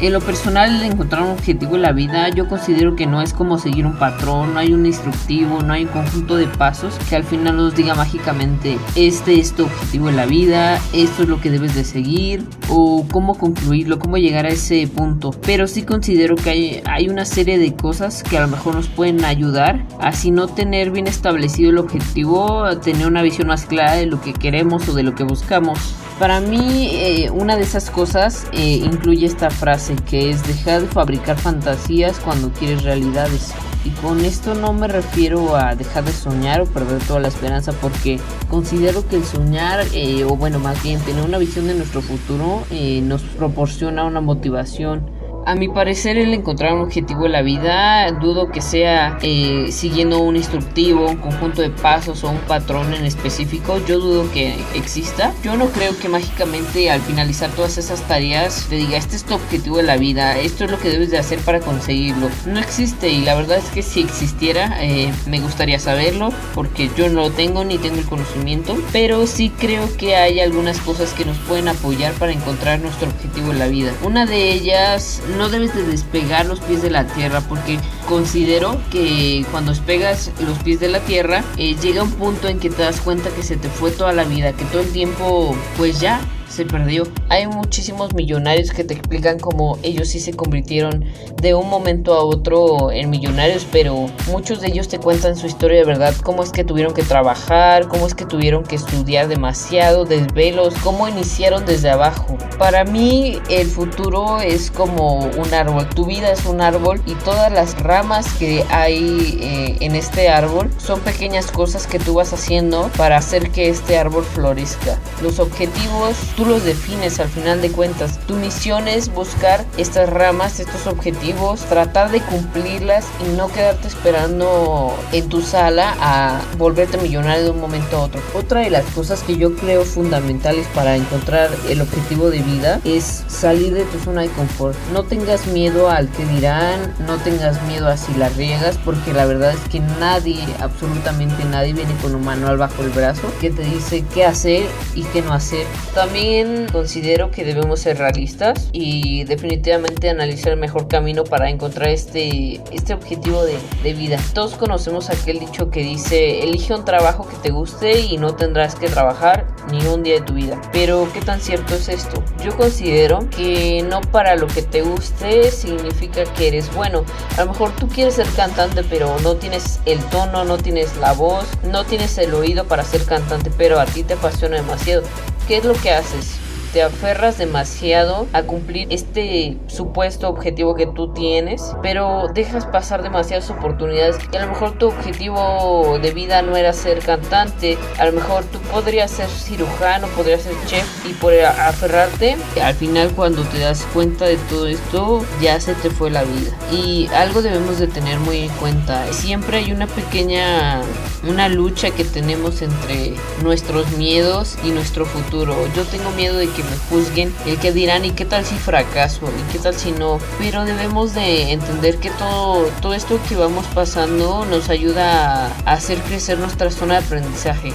En 0.06 0.12
lo 0.12 0.20
personal, 0.20 0.84
encontrar 0.84 1.24
un 1.24 1.30
objetivo 1.30 1.74
en 1.74 1.82
la 1.82 1.90
vida, 1.90 2.28
yo 2.28 2.46
considero 2.46 2.94
que 2.94 3.06
no 3.06 3.22
es 3.22 3.32
como 3.32 3.58
seguir 3.58 3.86
un 3.86 3.98
patrón, 3.98 4.54
no 4.54 4.60
hay 4.60 4.72
un 4.72 4.86
instructivo, 4.86 5.64
no 5.64 5.72
hay 5.72 5.82
un 5.82 5.90
conjunto 5.90 6.36
de 6.36 6.46
pasos 6.46 6.94
que 7.08 7.16
al 7.16 7.24
final 7.24 7.56
nos 7.56 7.74
diga 7.74 7.96
mágicamente, 7.96 8.78
este 8.94 9.40
es 9.40 9.52
tu 9.52 9.64
objetivo 9.64 10.08
en 10.08 10.14
la 10.14 10.24
vida, 10.24 10.78
esto 10.92 11.24
es 11.24 11.28
lo 11.28 11.40
que 11.40 11.50
debes 11.50 11.74
de 11.74 11.82
seguir, 11.82 12.46
o 12.68 13.04
cómo 13.10 13.34
concluirlo, 13.34 13.98
cómo 13.98 14.16
llegar 14.16 14.46
a 14.46 14.50
ese 14.50 14.86
punto. 14.86 15.32
Pero 15.44 15.66
sí 15.66 15.82
considero 15.82 16.36
que 16.36 16.50
hay, 16.50 16.82
hay 16.84 17.08
una 17.08 17.24
serie 17.24 17.58
de 17.58 17.74
cosas 17.74 18.22
que 18.22 18.38
a 18.38 18.42
lo 18.42 18.46
mejor 18.46 18.76
nos 18.76 18.86
pueden 18.86 19.24
ayudar 19.24 19.88
a 19.98 20.12
no 20.30 20.46
tener 20.46 20.92
bien 20.92 21.08
establecido 21.08 21.70
el 21.70 21.78
objetivo, 21.78 22.62
a 22.62 22.78
tener 22.78 23.08
una 23.08 23.22
visión 23.22 23.48
más 23.48 23.66
clara 23.66 23.94
de 23.94 24.06
lo 24.06 24.20
que 24.20 24.32
queremos 24.32 24.88
o 24.88 24.94
de 24.94 25.02
lo 25.02 25.16
que 25.16 25.24
buscamos. 25.24 25.96
Para 26.18 26.40
mí, 26.40 26.88
eh, 26.92 27.30
una 27.30 27.56
de 27.56 27.62
esas 27.62 27.90
cosas 27.90 28.46
eh, 28.52 28.80
incluye 28.82 29.26
esta 29.26 29.50
frase 29.50 29.96
que 29.96 30.30
es 30.30 30.46
dejar 30.46 30.80
de 30.80 30.88
fabricar 30.88 31.36
fantasías 31.36 32.18
cuando 32.20 32.50
quieres 32.52 32.84
realidades. 32.84 33.52
Y 33.84 33.90
con 33.90 34.24
esto 34.24 34.54
no 34.54 34.72
me 34.72 34.88
refiero 34.88 35.56
a 35.56 35.74
dejar 35.74 36.04
de 36.04 36.12
soñar 36.12 36.62
o 36.62 36.66
perder 36.66 37.02
toda 37.02 37.20
la 37.20 37.28
esperanza 37.28 37.72
porque 37.72 38.18
considero 38.48 39.06
que 39.06 39.16
el 39.16 39.24
soñar, 39.24 39.84
eh, 39.92 40.24
o 40.24 40.36
bueno, 40.36 40.58
más 40.58 40.82
bien 40.82 41.00
tener 41.00 41.22
una 41.22 41.36
visión 41.36 41.66
de 41.66 41.74
nuestro 41.74 42.00
futuro, 42.00 42.64
nos 43.02 43.22
proporciona 43.22 44.04
una 44.04 44.22
motivación 44.22 45.15
a 45.46 45.54
mi 45.54 45.68
parecer 45.68 46.18
el 46.18 46.34
encontrar 46.34 46.74
un 46.74 46.80
objetivo 46.80 47.26
en 47.26 47.32
la 47.32 47.42
vida 47.42 48.10
dudo 48.10 48.50
que 48.50 48.60
sea 48.60 49.16
eh, 49.22 49.68
siguiendo 49.70 50.18
un 50.18 50.34
instructivo, 50.34 51.06
un 51.06 51.18
conjunto 51.18 51.62
de 51.62 51.70
pasos 51.70 52.24
o 52.24 52.30
un 52.30 52.38
patrón 52.38 52.92
en 52.92 53.04
específico. 53.04 53.80
Yo 53.86 54.00
dudo 54.00 54.30
que 54.32 54.56
exista. 54.74 55.32
Yo 55.44 55.56
no 55.56 55.68
creo 55.68 55.96
que 55.96 56.08
mágicamente 56.08 56.90
al 56.90 57.00
finalizar 57.00 57.50
todas 57.50 57.78
esas 57.78 58.02
tareas 58.08 58.66
te 58.68 58.74
diga 58.74 58.98
este 58.98 59.14
es 59.14 59.24
tu 59.24 59.34
objetivo 59.34 59.76
de 59.76 59.84
la 59.84 59.96
vida, 59.96 60.36
esto 60.36 60.64
es 60.64 60.70
lo 60.70 60.80
que 60.80 60.90
debes 60.90 61.12
de 61.12 61.18
hacer 61.18 61.38
para 61.38 61.60
conseguirlo. 61.60 62.28
No 62.46 62.58
existe 62.58 63.08
y 63.08 63.20
la 63.20 63.36
verdad 63.36 63.58
es 63.58 63.70
que 63.70 63.82
si 63.82 64.00
existiera 64.00 64.78
eh, 64.82 65.12
me 65.28 65.38
gustaría 65.38 65.78
saberlo 65.78 66.30
porque 66.54 66.90
yo 66.96 67.08
no 67.08 67.20
lo 67.20 67.30
tengo 67.30 67.64
ni 67.64 67.78
tengo 67.78 67.98
el 67.98 68.06
conocimiento. 68.06 68.76
Pero 68.92 69.28
sí 69.28 69.50
creo 69.56 69.96
que 69.96 70.16
hay 70.16 70.40
algunas 70.40 70.80
cosas 70.80 71.12
que 71.12 71.24
nos 71.24 71.38
pueden 71.38 71.68
apoyar 71.68 72.12
para 72.14 72.32
encontrar 72.32 72.80
nuestro 72.80 73.08
objetivo 73.08 73.52
en 73.52 73.60
la 73.60 73.68
vida. 73.68 73.92
Una 74.02 74.26
de 74.26 74.50
ellas 74.50 75.22
no 75.36 75.48
debes 75.48 75.74
de 75.74 75.82
despegar 75.82 76.46
los 76.46 76.60
pies 76.60 76.82
de 76.82 76.90
la 76.90 77.06
tierra 77.06 77.40
porque 77.42 77.78
considero 78.08 78.80
que 78.90 79.44
cuando 79.50 79.72
despegas 79.72 80.30
los 80.46 80.58
pies 80.58 80.80
de 80.80 80.88
la 80.88 81.00
tierra 81.00 81.44
eh, 81.56 81.76
llega 81.80 82.02
un 82.02 82.12
punto 82.12 82.48
en 82.48 82.58
que 82.58 82.70
te 82.70 82.82
das 82.82 83.00
cuenta 83.00 83.30
que 83.30 83.42
se 83.42 83.56
te 83.56 83.68
fue 83.68 83.90
toda 83.90 84.12
la 84.12 84.24
vida, 84.24 84.52
que 84.52 84.64
todo 84.66 84.80
el 84.80 84.90
tiempo 84.90 85.56
pues 85.76 86.00
ya 86.00 86.20
se 86.48 86.64
perdió. 86.64 87.04
Hay 87.28 87.46
muchísimos 87.46 88.14
millonarios 88.14 88.70
que 88.70 88.84
te 88.84 88.94
explican 88.94 89.38
cómo 89.38 89.78
ellos 89.82 90.08
sí 90.08 90.20
se 90.20 90.32
convirtieron 90.32 91.04
de 91.40 91.54
un 91.54 91.68
momento 91.68 92.14
a 92.14 92.24
otro 92.24 92.90
en 92.90 93.10
millonarios, 93.10 93.66
pero 93.70 94.06
muchos 94.28 94.60
de 94.60 94.68
ellos 94.68 94.88
te 94.88 94.98
cuentan 94.98 95.36
su 95.36 95.46
historia 95.46 95.78
de 95.78 95.84
verdad, 95.84 96.14
cómo 96.22 96.42
es 96.42 96.50
que 96.50 96.64
tuvieron 96.64 96.94
que 96.94 97.02
trabajar, 97.02 97.88
cómo 97.88 98.06
es 98.06 98.14
que 98.14 98.24
tuvieron 98.24 98.64
que 98.64 98.76
estudiar 98.76 99.28
demasiado, 99.28 100.04
desvelos, 100.04 100.74
cómo 100.82 101.08
iniciaron 101.08 101.66
desde 101.66 101.90
abajo. 101.90 102.38
Para 102.58 102.84
mí 102.84 103.40
el 103.50 103.66
futuro 103.66 104.40
es 104.40 104.70
como 104.70 105.18
un 105.18 105.54
árbol, 105.54 105.88
tu 105.88 106.06
vida 106.06 106.32
es 106.32 106.46
un 106.46 106.60
árbol 106.60 107.00
y 107.06 107.14
todas 107.16 107.52
las 107.52 107.80
ramas 107.80 108.32
que 108.34 108.64
hay 108.70 109.38
eh, 109.40 109.76
en 109.80 109.94
este 109.94 110.28
árbol 110.28 110.70
son 110.78 111.00
pequeñas 111.00 111.50
cosas 111.50 111.86
que 111.86 111.98
tú 111.98 112.14
vas 112.14 112.32
haciendo 112.32 112.90
para 112.96 113.18
hacer 113.18 113.50
que 113.50 113.68
este 113.68 113.98
árbol 113.98 114.24
florezca. 114.24 114.98
Los 115.22 115.38
objetivos 115.38 116.16
tú 116.36 116.44
los 116.44 116.64
defines 116.64 117.18
al 117.18 117.28
final 117.28 117.62
de 117.62 117.72
cuentas. 117.72 118.18
Tu 118.26 118.34
misión 118.34 118.88
es 118.88 119.12
buscar 119.12 119.64
estas 119.78 120.08
ramas, 120.08 120.60
estos 120.60 120.86
objetivos, 120.86 121.60
tratar 121.62 122.10
de 122.10 122.20
cumplirlas 122.20 123.06
y 123.24 123.36
no 123.36 123.48
quedarte 123.48 123.88
esperando 123.88 124.94
en 125.12 125.28
tu 125.28 125.40
sala 125.40 125.96
a 125.98 126.40
volverte 126.58 126.98
millonario 126.98 127.44
de 127.44 127.50
un 127.50 127.60
momento 127.60 127.96
a 127.96 128.02
otro. 128.02 128.20
Otra 128.34 128.60
de 128.60 128.70
las 128.70 128.84
cosas 128.86 129.22
que 129.22 129.36
yo 129.36 129.56
creo 129.56 129.84
fundamentales 129.84 130.66
para 130.74 130.96
encontrar 130.96 131.50
el 131.68 131.80
objetivo 131.80 132.30
de 132.30 132.42
vida 132.42 132.80
es 132.84 133.24
salir 133.28 133.72
de 133.72 133.84
tu 133.84 133.98
zona 133.98 134.22
de 134.22 134.28
confort. 134.28 134.76
No 134.92 135.04
tengas 135.04 135.46
miedo 135.46 135.90
al 135.90 136.10
que 136.10 136.26
dirán, 136.26 136.94
no 137.06 137.16
tengas 137.16 137.62
miedo 137.62 137.88
a 137.88 137.96
si 137.96 138.12
la 138.14 138.28
riegas, 138.28 138.78
porque 138.84 139.12
la 139.14 139.24
verdad 139.24 139.54
es 139.54 139.68
que 139.70 139.80
nadie, 139.98 140.44
absolutamente 140.60 141.44
nadie 141.46 141.72
viene 141.72 141.94
con 142.02 142.14
un 142.14 142.24
manual 142.24 142.58
bajo 142.58 142.82
el 142.82 142.90
brazo 142.90 143.32
que 143.40 143.50
te 143.50 143.62
dice 143.62 144.04
qué 144.12 144.26
hacer 144.26 144.66
y 144.94 145.02
qué 145.04 145.22
no 145.22 145.32
hacer. 145.32 145.66
También 145.94 146.25
considero 146.72 147.30
que 147.30 147.44
debemos 147.44 147.80
ser 147.80 147.98
realistas 147.98 148.68
y 148.72 149.24
definitivamente 149.24 150.10
analizar 150.10 150.52
el 150.52 150.58
mejor 150.58 150.88
camino 150.88 151.24
para 151.24 151.50
encontrar 151.50 151.88
este, 151.88 152.60
este 152.72 152.94
objetivo 152.94 153.44
de, 153.44 153.56
de 153.82 153.92
vida. 153.92 154.18
Todos 154.34 154.54
conocemos 154.54 155.10
aquel 155.10 155.38
dicho 155.38 155.70
que 155.70 155.80
dice, 155.80 156.42
elige 156.42 156.74
un 156.74 156.84
trabajo 156.84 157.26
que 157.28 157.36
te 157.36 157.50
guste 157.50 158.00
y 158.00 158.18
no 158.18 158.34
tendrás 158.34 158.74
que 158.74 158.88
trabajar 158.88 159.46
ni 159.70 159.86
un 159.86 160.02
día 160.02 160.14
de 160.14 160.20
tu 160.22 160.34
vida. 160.34 160.60
Pero 160.72 161.08
¿qué 161.12 161.20
tan 161.20 161.40
cierto 161.40 161.74
es 161.74 161.88
esto? 161.88 162.22
Yo 162.44 162.56
considero 162.56 163.28
que 163.30 163.84
no 163.88 164.00
para 164.00 164.36
lo 164.36 164.46
que 164.46 164.62
te 164.62 164.82
guste 164.82 165.50
significa 165.50 166.24
que 166.34 166.48
eres 166.48 166.74
bueno. 166.74 167.04
A 167.36 167.44
lo 167.44 167.52
mejor 167.52 167.70
tú 167.76 167.88
quieres 167.88 168.14
ser 168.14 168.26
cantante 168.36 168.82
pero 168.88 169.16
no 169.20 169.36
tienes 169.36 169.80
el 169.84 170.02
tono, 170.06 170.44
no 170.44 170.58
tienes 170.58 170.96
la 170.96 171.12
voz, 171.12 171.44
no 171.64 171.84
tienes 171.84 172.18
el 172.18 172.34
oído 172.34 172.64
para 172.64 172.84
ser 172.84 173.04
cantante, 173.04 173.50
pero 173.56 173.78
a 173.78 173.86
ti 173.86 174.02
te 174.02 174.14
apasiona 174.14 174.56
demasiado. 174.56 175.02
¿Qué 175.46 175.58
es 175.58 175.64
lo 175.64 175.74
que 175.74 175.90
haces? 175.90 176.45
Te 176.76 176.82
aferras 176.82 177.38
demasiado 177.38 178.26
a 178.34 178.42
cumplir 178.42 178.86
este 178.90 179.56
supuesto 179.66 180.28
objetivo 180.28 180.74
que 180.74 180.86
tú 180.86 181.14
tienes, 181.14 181.74
pero 181.82 182.28
dejas 182.34 182.66
pasar 182.66 183.02
demasiadas 183.02 183.48
oportunidades 183.48 184.18
y 184.30 184.36
a 184.36 184.42
lo 184.42 184.48
mejor 184.48 184.76
tu 184.76 184.88
objetivo 184.88 185.98
de 186.02 186.10
vida 186.10 186.42
no 186.42 186.54
era 186.54 186.74
ser 186.74 186.98
cantante, 186.98 187.78
a 187.98 188.04
lo 188.04 188.12
mejor 188.12 188.44
tú 188.44 188.58
podrías 188.70 189.10
ser 189.10 189.26
cirujano, 189.30 190.06
podrías 190.08 190.42
ser 190.42 190.52
chef 190.66 191.06
y 191.06 191.14
por 191.14 191.32
aferrarte, 191.32 192.36
al 192.62 192.74
final 192.74 193.10
cuando 193.12 193.42
te 193.44 193.58
das 193.58 193.86
cuenta 193.94 194.26
de 194.26 194.36
todo 194.36 194.66
esto 194.66 195.24
ya 195.40 195.58
se 195.58 195.72
te 195.76 195.88
fue 195.88 196.10
la 196.10 196.24
vida. 196.24 196.50
Y 196.70 197.08
algo 197.14 197.40
debemos 197.40 197.78
de 197.78 197.86
tener 197.86 198.18
muy 198.18 198.40
en 198.40 198.50
cuenta, 198.50 199.10
siempre 199.14 199.56
hay 199.56 199.72
una 199.72 199.86
pequeña 199.86 200.82
una 201.28 201.48
lucha 201.48 201.90
que 201.90 202.04
tenemos 202.04 202.62
entre 202.62 203.14
nuestros 203.42 203.90
miedos 203.92 204.56
y 204.64 204.70
nuestro 204.70 205.06
futuro. 205.06 205.56
Yo 205.74 205.84
tengo 205.84 206.10
miedo 206.12 206.36
de 206.36 206.48
que 206.48 206.62
me 206.66 206.76
juzguen, 206.88 207.34
el 207.46 207.58
que 207.58 207.72
dirán 207.72 208.04
y 208.04 208.10
qué 208.10 208.24
tal 208.24 208.44
si 208.44 208.56
fracaso 208.56 209.26
y 209.26 209.52
qué 209.52 209.58
tal 209.58 209.74
si 209.74 209.92
no, 209.92 210.18
pero 210.38 210.64
debemos 210.64 211.14
de 211.14 211.52
entender 211.52 211.98
que 211.98 212.10
todo, 212.10 212.66
todo 212.80 212.94
esto 212.94 213.18
que 213.28 213.36
vamos 213.36 213.66
pasando 213.74 214.44
nos 214.44 214.68
ayuda 214.68 215.46
a 215.46 215.72
hacer 215.72 215.98
crecer 216.02 216.38
nuestra 216.38 216.70
zona 216.70 217.00
de 217.00 217.06
aprendizaje. 217.06 217.72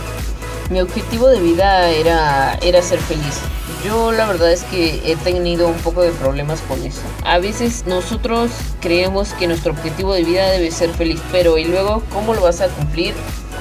Mi 0.70 0.80
objetivo 0.80 1.28
de 1.28 1.40
vida 1.42 1.90
era, 1.90 2.56
era 2.62 2.82
ser 2.82 3.00
feliz. 3.00 3.42
Yo 3.84 4.12
la 4.12 4.26
verdad 4.26 4.52
es 4.52 4.64
que 4.64 5.02
he 5.04 5.16
tenido 5.18 5.68
un 5.68 5.78
poco 5.78 6.02
de 6.02 6.12
problemas 6.12 6.62
con 6.62 6.82
eso. 6.86 7.02
A 7.26 7.40
veces 7.40 7.86
nosotros 7.88 8.52
creemos 8.80 9.34
que 9.34 9.48
nuestro 9.48 9.74
objetivo 9.74 10.14
de 10.14 10.24
vida 10.24 10.50
debe 10.50 10.72
ser 10.72 10.92
feliz, 10.92 11.20
pero 11.32 11.58
¿y 11.58 11.66
luego 11.66 12.04
cómo 12.14 12.34
lo 12.34 12.42
vas 12.42 12.62
a 12.62 12.68
cumplir? 12.68 13.14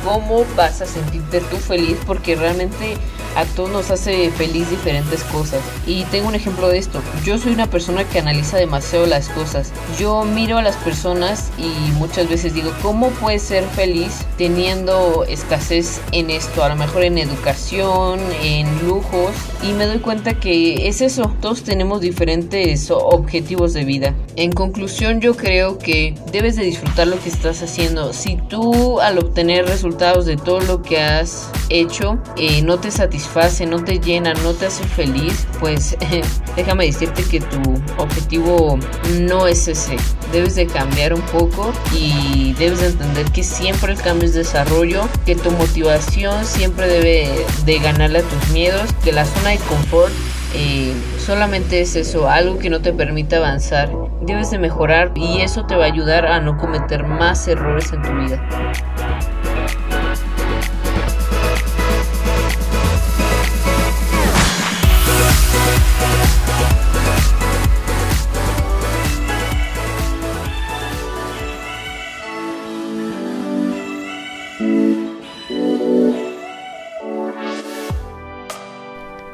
¿Cómo 0.04 0.45
vas 0.57 0.80
a 0.80 0.87
sentirte 0.87 1.40
tú 1.40 1.57
feliz? 1.57 1.99
Porque 2.07 2.37
realmente 2.37 2.97
a 3.37 3.45
todos 3.45 3.71
nos 3.71 3.90
hace 3.90 4.30
feliz 4.30 4.71
diferentes 4.71 5.23
cosas. 5.25 5.61
Y 5.87 6.04
tengo 6.04 6.28
un 6.28 6.35
ejemplo 6.35 6.69
de 6.69 6.78
esto. 6.78 7.00
Yo 7.25 7.38
soy 7.38 7.52
una 7.52 7.69
persona 7.69 8.04
que 8.04 8.19
analiza 8.19 8.57
demasiado 8.57 9.07
las 9.07 9.28
cosas. 9.28 9.73
Yo 9.99 10.25
miro 10.25 10.59
a 10.59 10.62
las 10.62 10.76
personas 10.76 11.50
y 11.59 11.92
muchas 11.92 12.28
veces 12.28 12.54
digo, 12.54 12.73
¿cómo 12.83 13.11
puedes 13.11 13.42
ser 13.42 13.64
feliz 13.64 14.25
teniendo 14.37 15.25
escasez 15.25 16.00
en 16.12 16.30
esto? 16.30 16.64
A 16.64 16.69
lo 16.71 16.76
mejor 16.76 17.04
en 17.04 17.19
educación, 17.19 18.21
en 18.42 18.87
lujos. 18.87 19.33
Y 19.62 19.73
me 19.73 19.87
doy 19.87 19.99
cuenta 19.99 20.40
que 20.40 20.88
es 20.88 21.00
eso. 21.00 21.35
Todos 21.40 21.62
tenemos 21.62 22.00
diferentes 22.00 22.90
objetivos 22.90 23.75
de 23.75 23.85
vida. 23.85 24.14
En 24.37 24.52
conclusión, 24.52 25.21
yo 25.21 25.37
creo 25.37 25.79
que 25.79 26.14
debes 26.33 26.57
de 26.57 26.64
disfrutar 26.64 27.07
lo 27.07 27.21
que 27.21 27.29
estás 27.29 27.62
haciendo. 27.62 28.12
Si 28.12 28.37
tú 28.49 29.00
al 29.00 29.19
obtener 29.19 29.67
resultados 29.67 30.25
de 30.25 30.37
todo 30.37 30.61
lo 30.61 30.83
que 30.83 31.00
has 31.00 31.50
hecho 31.71 32.19
eh, 32.37 32.62
no 32.62 32.79
te 32.79 32.90
satisface, 32.90 33.64
no 33.64 33.83
te 33.83 33.99
llena, 34.00 34.35
no 34.35 34.52
te 34.52 34.67
hace 34.67 34.85
feliz, 34.85 35.47
pues 35.61 35.97
déjame 36.57 36.87
decirte 36.87 37.23
que 37.25 37.40
tu 37.40 37.61
objetivo 37.99 38.79
no 39.21 39.47
es 39.47 39.69
ese. 39.69 39.97
Debes 40.33 40.55
de 40.55 40.67
cambiar 40.67 41.14
un 41.14 41.23
poco 41.23 41.73
y 41.93 42.55
debes 42.59 42.81
de 42.81 42.87
entender 42.88 43.31
que 43.33 43.43
siempre 43.43 43.93
el 43.93 44.00
cambio 44.00 44.29
es 44.29 44.35
desarrollo, 44.35 45.09
que 45.26 45.35
tu 45.35 45.50
motivación 45.52 46.45
siempre 46.45 46.87
debe 46.87 47.29
de 47.64 47.79
ganarle 47.79 48.21
a 48.21 48.23
tus 48.23 48.50
miedos, 48.50 48.93
que 49.02 49.12
la 49.12 49.25
zona 49.25 49.50
de 49.50 49.59
confort 49.59 50.12
eh, 50.54 50.92
solamente 51.19 51.80
es 51.80 51.95
eso, 51.95 52.28
algo 52.28 52.59
que 52.59 52.71
no 52.71 52.80
te 52.80 52.92
permite 52.92 53.37
avanzar. 53.37 53.90
Debes 54.23 54.50
de 54.50 54.59
mejorar 54.59 55.12
y 55.14 55.40
eso 55.40 55.64
te 55.64 55.76
va 55.76 55.85
a 55.85 55.87
ayudar 55.87 56.26
a 56.26 56.40
no 56.40 56.57
cometer 56.57 57.04
más 57.04 57.47
errores 57.47 57.92
en 57.92 58.02
tu 58.02 58.12
vida. 58.14 58.49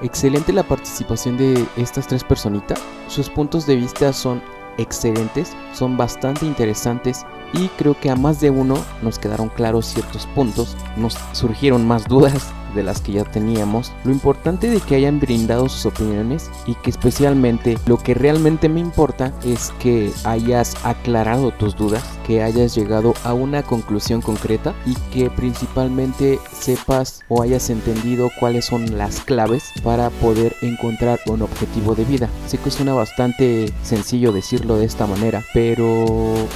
Excelente 0.06 0.52
la 0.52 0.62
participación 0.62 1.36
de 1.36 1.66
estas 1.76 2.06
tres 2.06 2.24
personitas. 2.24 2.80
Sus 3.08 3.28
puntos 3.28 3.66
de 3.66 3.76
vista 3.76 4.12
son 4.12 4.42
excelentes, 4.78 5.56
son 5.72 5.96
bastante 5.96 6.46
interesantes 6.46 7.24
y 7.52 7.68
creo 7.76 7.98
que 7.98 8.10
a 8.10 8.16
más 8.16 8.40
de 8.40 8.50
uno 8.50 8.76
nos 9.02 9.18
quedaron 9.18 9.48
claros 9.48 9.86
ciertos 9.86 10.26
puntos, 10.34 10.76
nos 10.96 11.16
surgieron 11.32 11.86
más 11.86 12.04
dudas 12.06 12.52
de 12.76 12.84
las 12.84 13.00
que 13.00 13.12
ya 13.12 13.24
teníamos. 13.24 13.92
Lo 14.04 14.12
importante 14.12 14.70
de 14.70 14.80
que 14.80 14.96
hayan 14.96 15.18
brindado 15.18 15.68
sus 15.68 15.86
opiniones 15.86 16.50
y 16.66 16.74
que 16.74 16.90
especialmente 16.90 17.78
lo 17.86 17.98
que 17.98 18.14
realmente 18.14 18.68
me 18.68 18.80
importa 18.80 19.32
es 19.44 19.72
que 19.80 20.12
hayas 20.24 20.76
aclarado 20.84 21.50
tus 21.50 21.76
dudas, 21.76 22.04
que 22.26 22.42
hayas 22.42 22.74
llegado 22.74 23.14
a 23.24 23.34
una 23.34 23.62
conclusión 23.62 24.20
concreta 24.20 24.74
y 24.84 24.94
que 25.12 25.30
principalmente 25.30 26.38
sepas 26.52 27.22
o 27.28 27.42
hayas 27.42 27.70
entendido 27.70 28.30
cuáles 28.38 28.64
son 28.64 28.98
las 28.98 29.20
claves 29.20 29.72
para 29.82 30.10
poder 30.10 30.54
encontrar 30.62 31.20
un 31.26 31.42
objetivo 31.42 31.94
de 31.94 32.04
vida. 32.04 32.28
Sé 32.46 32.58
que 32.58 32.70
suena 32.70 32.94
bastante 32.94 33.72
sencillo 33.82 34.32
decirlo 34.32 34.76
de 34.76 34.84
esta 34.84 35.06
manera, 35.06 35.42
pero 35.52 36.04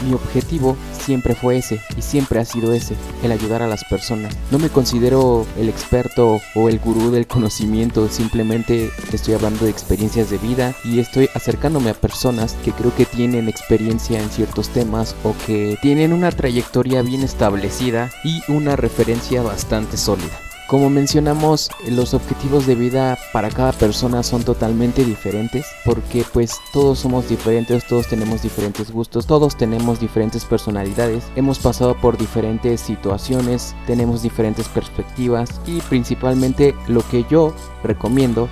mi 0.04 0.14
objetivo 0.14 0.76
siempre 0.92 1.34
fue 1.34 1.58
ese 1.58 1.80
y 1.96 2.02
siempre 2.02 2.40
ha 2.40 2.44
sido 2.44 2.72
ese, 2.72 2.94
el 3.22 3.32
ayudar 3.32 3.62
a 3.62 3.66
las 3.66 3.84
personas. 3.84 4.36
No 4.50 4.58
me 4.58 4.68
considero 4.68 5.46
el 5.58 5.68
experto 5.68 6.09
o 6.18 6.68
el 6.68 6.78
gurú 6.78 7.10
del 7.10 7.26
conocimiento, 7.26 8.08
simplemente 8.08 8.90
estoy 9.12 9.34
hablando 9.34 9.64
de 9.64 9.70
experiencias 9.70 10.30
de 10.30 10.38
vida 10.38 10.74
y 10.84 10.98
estoy 10.98 11.28
acercándome 11.34 11.90
a 11.90 11.94
personas 11.94 12.54
que 12.64 12.72
creo 12.72 12.94
que 12.94 13.06
tienen 13.06 13.48
experiencia 13.48 14.20
en 14.20 14.28
ciertos 14.30 14.68
temas 14.70 15.14
o 15.22 15.34
que 15.46 15.78
tienen 15.80 16.12
una 16.12 16.30
trayectoria 16.30 17.02
bien 17.02 17.22
establecida 17.22 18.10
y 18.24 18.42
una 18.48 18.76
referencia 18.76 19.42
bastante 19.42 19.96
sólida. 19.96 20.49
Como 20.70 20.88
mencionamos, 20.88 21.68
los 21.88 22.14
objetivos 22.14 22.64
de 22.64 22.76
vida 22.76 23.18
para 23.32 23.48
cada 23.48 23.72
persona 23.72 24.22
son 24.22 24.44
totalmente 24.44 25.04
diferentes 25.04 25.66
porque 25.84 26.24
pues 26.32 26.60
todos 26.72 27.00
somos 27.00 27.28
diferentes, 27.28 27.84
todos 27.88 28.06
tenemos 28.06 28.42
diferentes 28.42 28.92
gustos, 28.92 29.26
todos 29.26 29.56
tenemos 29.56 29.98
diferentes 29.98 30.44
personalidades, 30.44 31.24
hemos 31.34 31.58
pasado 31.58 31.96
por 31.96 32.16
diferentes 32.16 32.80
situaciones, 32.80 33.74
tenemos 33.88 34.22
diferentes 34.22 34.68
perspectivas 34.68 35.60
y 35.66 35.80
principalmente 35.80 36.76
lo 36.86 37.00
que 37.08 37.24
yo 37.28 37.52
recomiendo 37.82 38.48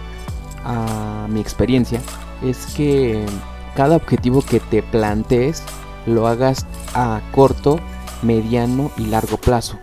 a 0.64 1.28
mi 1.30 1.38
experiencia 1.38 2.00
es 2.42 2.66
que 2.74 3.24
cada 3.76 3.94
objetivo 3.94 4.42
que 4.42 4.58
te 4.58 4.82
plantees 4.82 5.62
lo 6.04 6.26
hagas 6.26 6.66
a 6.94 7.20
corto, 7.30 7.78
mediano 8.22 8.90
y 8.96 9.06
largo 9.06 9.36
plazo. 9.36 9.78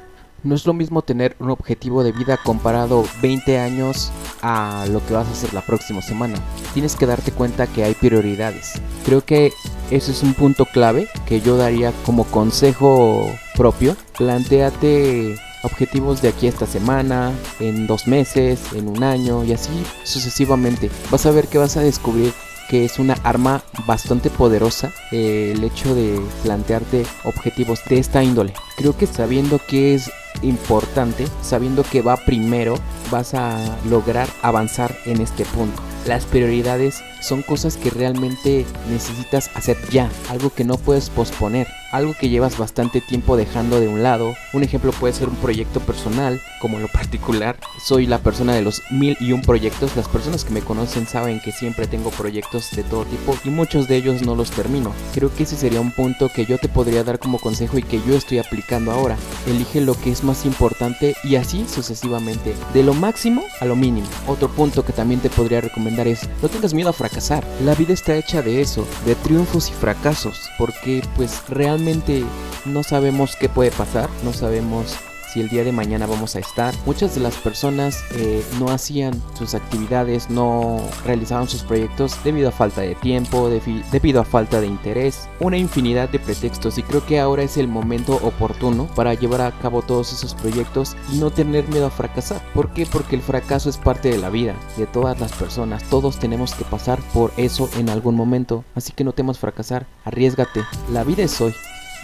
No 0.45 0.53
es 0.53 0.67
lo 0.67 0.73
mismo 0.73 1.01
tener 1.01 1.35
un 1.39 1.49
objetivo 1.49 2.03
de 2.03 2.11
vida 2.11 2.37
comparado 2.37 3.03
20 3.23 3.57
años 3.57 4.11
a 4.43 4.85
lo 4.91 5.03
que 5.03 5.15
vas 5.15 5.27
a 5.27 5.31
hacer 5.31 5.55
la 5.55 5.65
próxima 5.65 6.03
semana. 6.03 6.35
Tienes 6.75 6.95
que 6.95 7.07
darte 7.07 7.31
cuenta 7.31 7.65
que 7.65 7.83
hay 7.83 7.95
prioridades. 7.95 8.79
Creo 9.05 9.25
que 9.25 9.51
ese 9.89 10.11
es 10.11 10.21
un 10.21 10.35
punto 10.35 10.65
clave 10.65 11.07
que 11.25 11.41
yo 11.41 11.57
daría 11.57 11.91
como 12.05 12.25
consejo 12.25 13.27
propio. 13.55 13.97
Plantéate 14.19 15.35
objetivos 15.63 16.21
de 16.21 16.29
aquí 16.29 16.45
a 16.45 16.49
esta 16.49 16.67
semana, 16.67 17.31
en 17.59 17.87
dos 17.87 18.07
meses, 18.07 18.71
en 18.75 18.87
un 18.87 19.03
año 19.03 19.43
y 19.43 19.51
así 19.51 19.71
sucesivamente. 20.03 20.91
Vas 21.09 21.25
a 21.25 21.31
ver 21.31 21.47
que 21.47 21.57
vas 21.57 21.75
a 21.75 21.81
descubrir 21.81 22.31
que 22.69 22.85
es 22.85 22.99
una 22.99 23.15
arma 23.23 23.63
bastante 23.87 24.29
poderosa 24.29 24.91
eh, 25.11 25.53
el 25.55 25.63
hecho 25.63 25.95
de 25.95 26.19
plantearte 26.43 27.03
objetivos 27.23 27.79
de 27.89 27.97
esta 27.97 28.23
índole. 28.23 28.53
Creo 28.77 28.95
que 28.95 29.07
sabiendo 29.07 29.59
que 29.67 29.95
es 29.95 30.11
importante, 30.41 31.25
sabiendo 31.41 31.83
que 31.83 32.01
va 32.01 32.17
primero, 32.17 32.77
vas 33.11 33.33
a 33.33 33.59
lograr 33.89 34.27
avanzar 34.41 34.95
en 35.05 35.21
este 35.21 35.45
punto. 35.45 35.81
Las 36.05 36.25
prioridades 36.25 37.03
son 37.19 37.41
cosas 37.41 37.77
que 37.77 37.89
realmente 37.89 38.65
necesitas 38.89 39.49
hacer 39.55 39.77
ya, 39.89 40.11
algo 40.29 40.51
que 40.51 40.63
no 40.63 40.77
puedes 40.77 41.09
posponer, 41.09 41.67
algo 41.91 42.13
que 42.13 42.29
llevas 42.29 42.57
bastante 42.57 43.01
tiempo 43.01 43.37
dejando 43.37 43.79
de 43.79 43.87
un 43.87 44.03
lado. 44.03 44.35
Un 44.53 44.63
ejemplo 44.63 44.91
puede 44.91 45.13
ser 45.13 45.29
un 45.29 45.35
proyecto 45.35 45.79
personal, 45.79 46.41
como 46.59 46.79
lo 46.79 46.87
particular, 46.93 47.57
soy 47.83 48.05
la 48.05 48.19
persona 48.19 48.53
de 48.53 48.61
los 48.61 48.83
mil 48.91 49.17
y 49.19 49.31
un 49.31 49.41
proyectos. 49.41 49.95
Las 49.95 50.07
personas 50.07 50.43
que 50.43 50.53
me 50.53 50.61
conocen 50.61 51.07
saben 51.07 51.39
que 51.39 51.51
siempre 51.51 51.87
tengo 51.87 52.11
proyectos 52.11 52.69
de 52.75 52.83
todo 52.83 53.05
tipo 53.05 53.35
y 53.43 53.49
muchos 53.49 53.87
de 53.87 53.97
ellos 53.97 54.21
no 54.21 54.35
los 54.35 54.51
termino. 54.51 54.93
Creo 55.13 55.33
que 55.33 55.43
ese 55.43 55.55
sería 55.55 55.81
un 55.81 55.91
punto 55.91 56.29
que 56.29 56.45
yo 56.45 56.57
te 56.57 56.69
podría 56.69 57.03
dar 57.03 57.17
como 57.17 57.39
consejo 57.39 57.77
y 57.77 57.83
que 57.83 58.01
yo 58.07 58.15
estoy 58.15 58.37
aplicando 58.37 58.91
ahora. 58.91 59.17
Elige 59.47 59.81
lo 59.81 59.99
que 59.99 60.11
es 60.11 60.23
más 60.23 60.45
importante 60.45 61.15
y 61.23 61.35
así 61.35 61.65
sucesivamente, 61.67 62.55
de 62.73 62.83
lo 62.83 62.93
máximo 62.95 63.43
a 63.59 63.65
lo 63.65 63.75
mínimo. 63.75 64.07
Otro 64.27 64.49
punto 64.49 64.83
que 64.83 64.93
también 64.93 65.19
te 65.19 65.29
podría 65.29 65.61
recomendar 65.61 66.07
es 66.07 66.27
no 66.41 66.49
tengas 66.49 66.73
miedo 66.73 66.89
a 66.89 66.93
fracasar. 66.93 67.43
La 67.63 67.75
vida 67.75 67.93
está 67.93 68.15
hecha 68.15 68.41
de 68.41 68.61
eso, 68.61 68.87
de 69.05 69.15
triunfos 69.15 69.69
y 69.69 69.73
fracasos, 69.73 70.49
porque 70.57 71.03
pues 71.15 71.43
realmente 71.49 72.23
no 72.65 72.83
sabemos 72.83 73.35
qué 73.35 73.49
puede 73.49 73.71
pasar, 73.71 74.09
no 74.23 74.33
sabemos 74.33 74.95
si 75.35 75.41
el 75.41 75.49
día 75.49 75.65
de 75.65 75.73
mañana 75.73 76.05
vamos 76.05 76.37
a 76.37 76.39
estar. 76.39 76.73
Muchas 76.85 77.13
de 77.13 77.19
las 77.19 77.35
personas 77.35 78.05
eh, 78.11 78.41
no 78.57 78.69
hacían 78.69 79.21
sus 79.37 79.53
actividades, 79.53 80.29
no 80.29 80.79
realizaban 81.05 81.49
sus 81.49 81.61
proyectos 81.61 82.17
debido 82.23 82.47
a 82.47 82.53
falta 82.53 82.79
de 82.79 82.95
tiempo, 82.95 83.49
debido 83.91 84.21
a 84.21 84.23
falta 84.23 84.61
de 84.61 84.67
interés, 84.67 85.27
una 85.41 85.57
infinidad 85.57 86.07
de 86.07 86.19
pretextos 86.19 86.77
y 86.77 86.83
creo 86.83 87.05
que 87.05 87.19
ahora 87.19 87.43
es 87.43 87.57
el 87.57 87.67
momento 87.67 88.15
oportuno 88.23 88.87
para 88.95 89.13
llevar 89.13 89.41
a 89.41 89.51
cabo 89.59 89.81
todos 89.81 90.13
esos 90.13 90.33
proyectos 90.35 90.95
y 91.11 91.17
no 91.17 91.31
tener 91.31 91.67
miedo 91.67 91.87
a 91.87 91.91
fracasar. 91.91 92.41
¿Por 92.53 92.69
qué? 92.69 92.85
Porque 92.85 93.17
el 93.17 93.21
fracaso 93.21 93.69
es 93.69 93.77
parte 93.77 94.09
de 94.09 94.17
la 94.17 94.29
vida, 94.29 94.55
de 94.77 94.87
todas 94.87 95.19
las 95.19 95.33
personas, 95.33 95.83
todos 95.89 96.17
tenemos 96.17 96.53
que 96.53 96.63
pasar 96.63 96.99
por 97.13 97.33
eso 97.35 97.69
en 97.77 97.89
algún 97.89 98.15
momento, 98.15 98.63
así 98.73 98.93
que 98.93 99.03
no 99.03 99.11
temas 99.11 99.37
fracasar, 99.37 99.85
arriesgate, 100.05 100.63
la 100.93 101.03
vida 101.03 101.23
es 101.23 101.41
hoy 101.41 101.53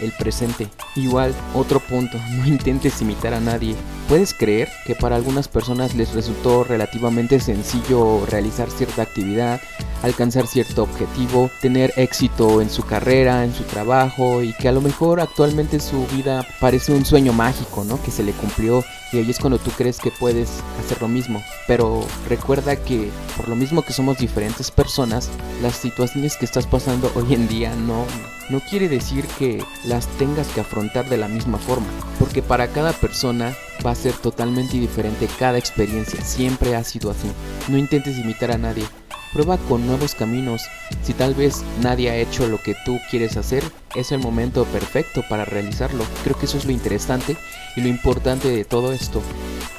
el 0.02 0.12
presente. 0.12 0.68
Igual, 0.96 1.34
otro 1.54 1.80
punto, 1.80 2.18
no 2.30 2.46
intentes 2.46 3.00
imitar 3.00 3.34
a 3.34 3.40
nadie. 3.40 3.74
¿Puedes 4.08 4.34
creer 4.34 4.68
que 4.84 4.94
para 4.94 5.16
algunas 5.16 5.48
personas 5.48 5.94
les 5.94 6.12
resultó 6.12 6.64
relativamente 6.64 7.40
sencillo 7.40 8.26
realizar 8.26 8.70
cierta 8.70 9.02
actividad, 9.02 9.60
alcanzar 10.02 10.46
cierto 10.46 10.82
objetivo, 10.82 11.50
tener 11.60 11.92
éxito 11.96 12.60
en 12.60 12.68
su 12.68 12.82
carrera, 12.82 13.44
en 13.44 13.54
su 13.54 13.62
trabajo 13.64 14.42
y 14.42 14.52
que 14.52 14.68
a 14.68 14.72
lo 14.72 14.80
mejor 14.80 15.20
actualmente 15.20 15.80
su 15.80 16.06
vida 16.08 16.46
parece 16.60 16.92
un 16.92 17.04
sueño 17.04 17.32
mágico, 17.32 17.84
¿no? 17.84 18.02
Que 18.02 18.10
se 18.10 18.22
le 18.22 18.32
cumplió 18.32 18.84
y 19.12 19.18
ahí 19.18 19.30
es 19.30 19.38
cuando 19.38 19.58
tú 19.58 19.70
crees 19.70 19.98
que 19.98 20.10
puedes 20.10 20.50
hacer 20.80 21.00
lo 21.00 21.08
mismo. 21.08 21.42
Pero 21.66 22.04
recuerda 22.28 22.76
que 22.76 23.10
por 23.36 23.48
lo 23.48 23.56
mismo 23.56 23.82
que 23.82 23.92
somos 23.92 24.18
diferentes 24.18 24.70
personas, 24.70 25.30
las 25.62 25.76
situaciones 25.76 26.36
que 26.36 26.44
estás 26.44 26.66
pasando 26.66 27.10
hoy 27.14 27.34
en 27.34 27.48
día 27.48 27.74
no 27.76 28.04
no 28.52 28.60
quiere 28.60 28.86
decir 28.86 29.26
que 29.38 29.64
las 29.82 30.06
tengas 30.18 30.46
que 30.48 30.60
afrontar 30.60 31.08
de 31.08 31.16
la 31.16 31.26
misma 31.26 31.56
forma, 31.56 31.86
porque 32.18 32.42
para 32.42 32.68
cada 32.68 32.92
persona 32.92 33.56
va 33.84 33.92
a 33.92 33.96
ser 33.96 34.12
totalmente 34.12 34.78
diferente 34.78 35.26
cada 35.38 35.56
experiencia, 35.56 36.22
siempre 36.22 36.76
ha 36.76 36.84
sido 36.84 37.10
así. 37.10 37.32
No 37.68 37.78
intentes 37.78 38.18
imitar 38.18 38.50
a 38.50 38.58
nadie, 38.58 38.84
prueba 39.32 39.56
con 39.56 39.86
nuevos 39.86 40.14
caminos. 40.14 40.64
Si 41.02 41.14
tal 41.14 41.34
vez 41.34 41.62
nadie 41.80 42.10
ha 42.10 42.16
hecho 42.16 42.46
lo 42.46 42.62
que 42.62 42.76
tú 42.84 43.00
quieres 43.10 43.38
hacer, 43.38 43.64
es 43.94 44.12
el 44.12 44.18
momento 44.18 44.66
perfecto 44.66 45.24
para 45.30 45.46
realizarlo. 45.46 46.04
Creo 46.22 46.38
que 46.38 46.44
eso 46.44 46.58
es 46.58 46.66
lo 46.66 46.72
interesante 46.72 47.38
y 47.74 47.80
lo 47.80 47.88
importante 47.88 48.48
de 48.48 48.66
todo 48.66 48.92
esto, 48.92 49.22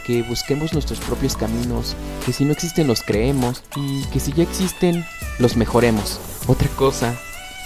que 0.04 0.24
busquemos 0.24 0.74
nuestros 0.74 1.00
propios 1.00 1.38
caminos, 1.38 1.96
que 2.26 2.34
si 2.34 2.44
no 2.44 2.54
existen 2.54 2.88
los 2.88 3.04
creemos 3.04 3.62
y 3.76 4.04
que 4.06 4.20
si 4.20 4.34
ya 4.34 4.42
existen 4.42 5.06
los 5.38 5.58
mejoremos. 5.58 6.20
Otra 6.48 6.70
cosa 6.70 7.16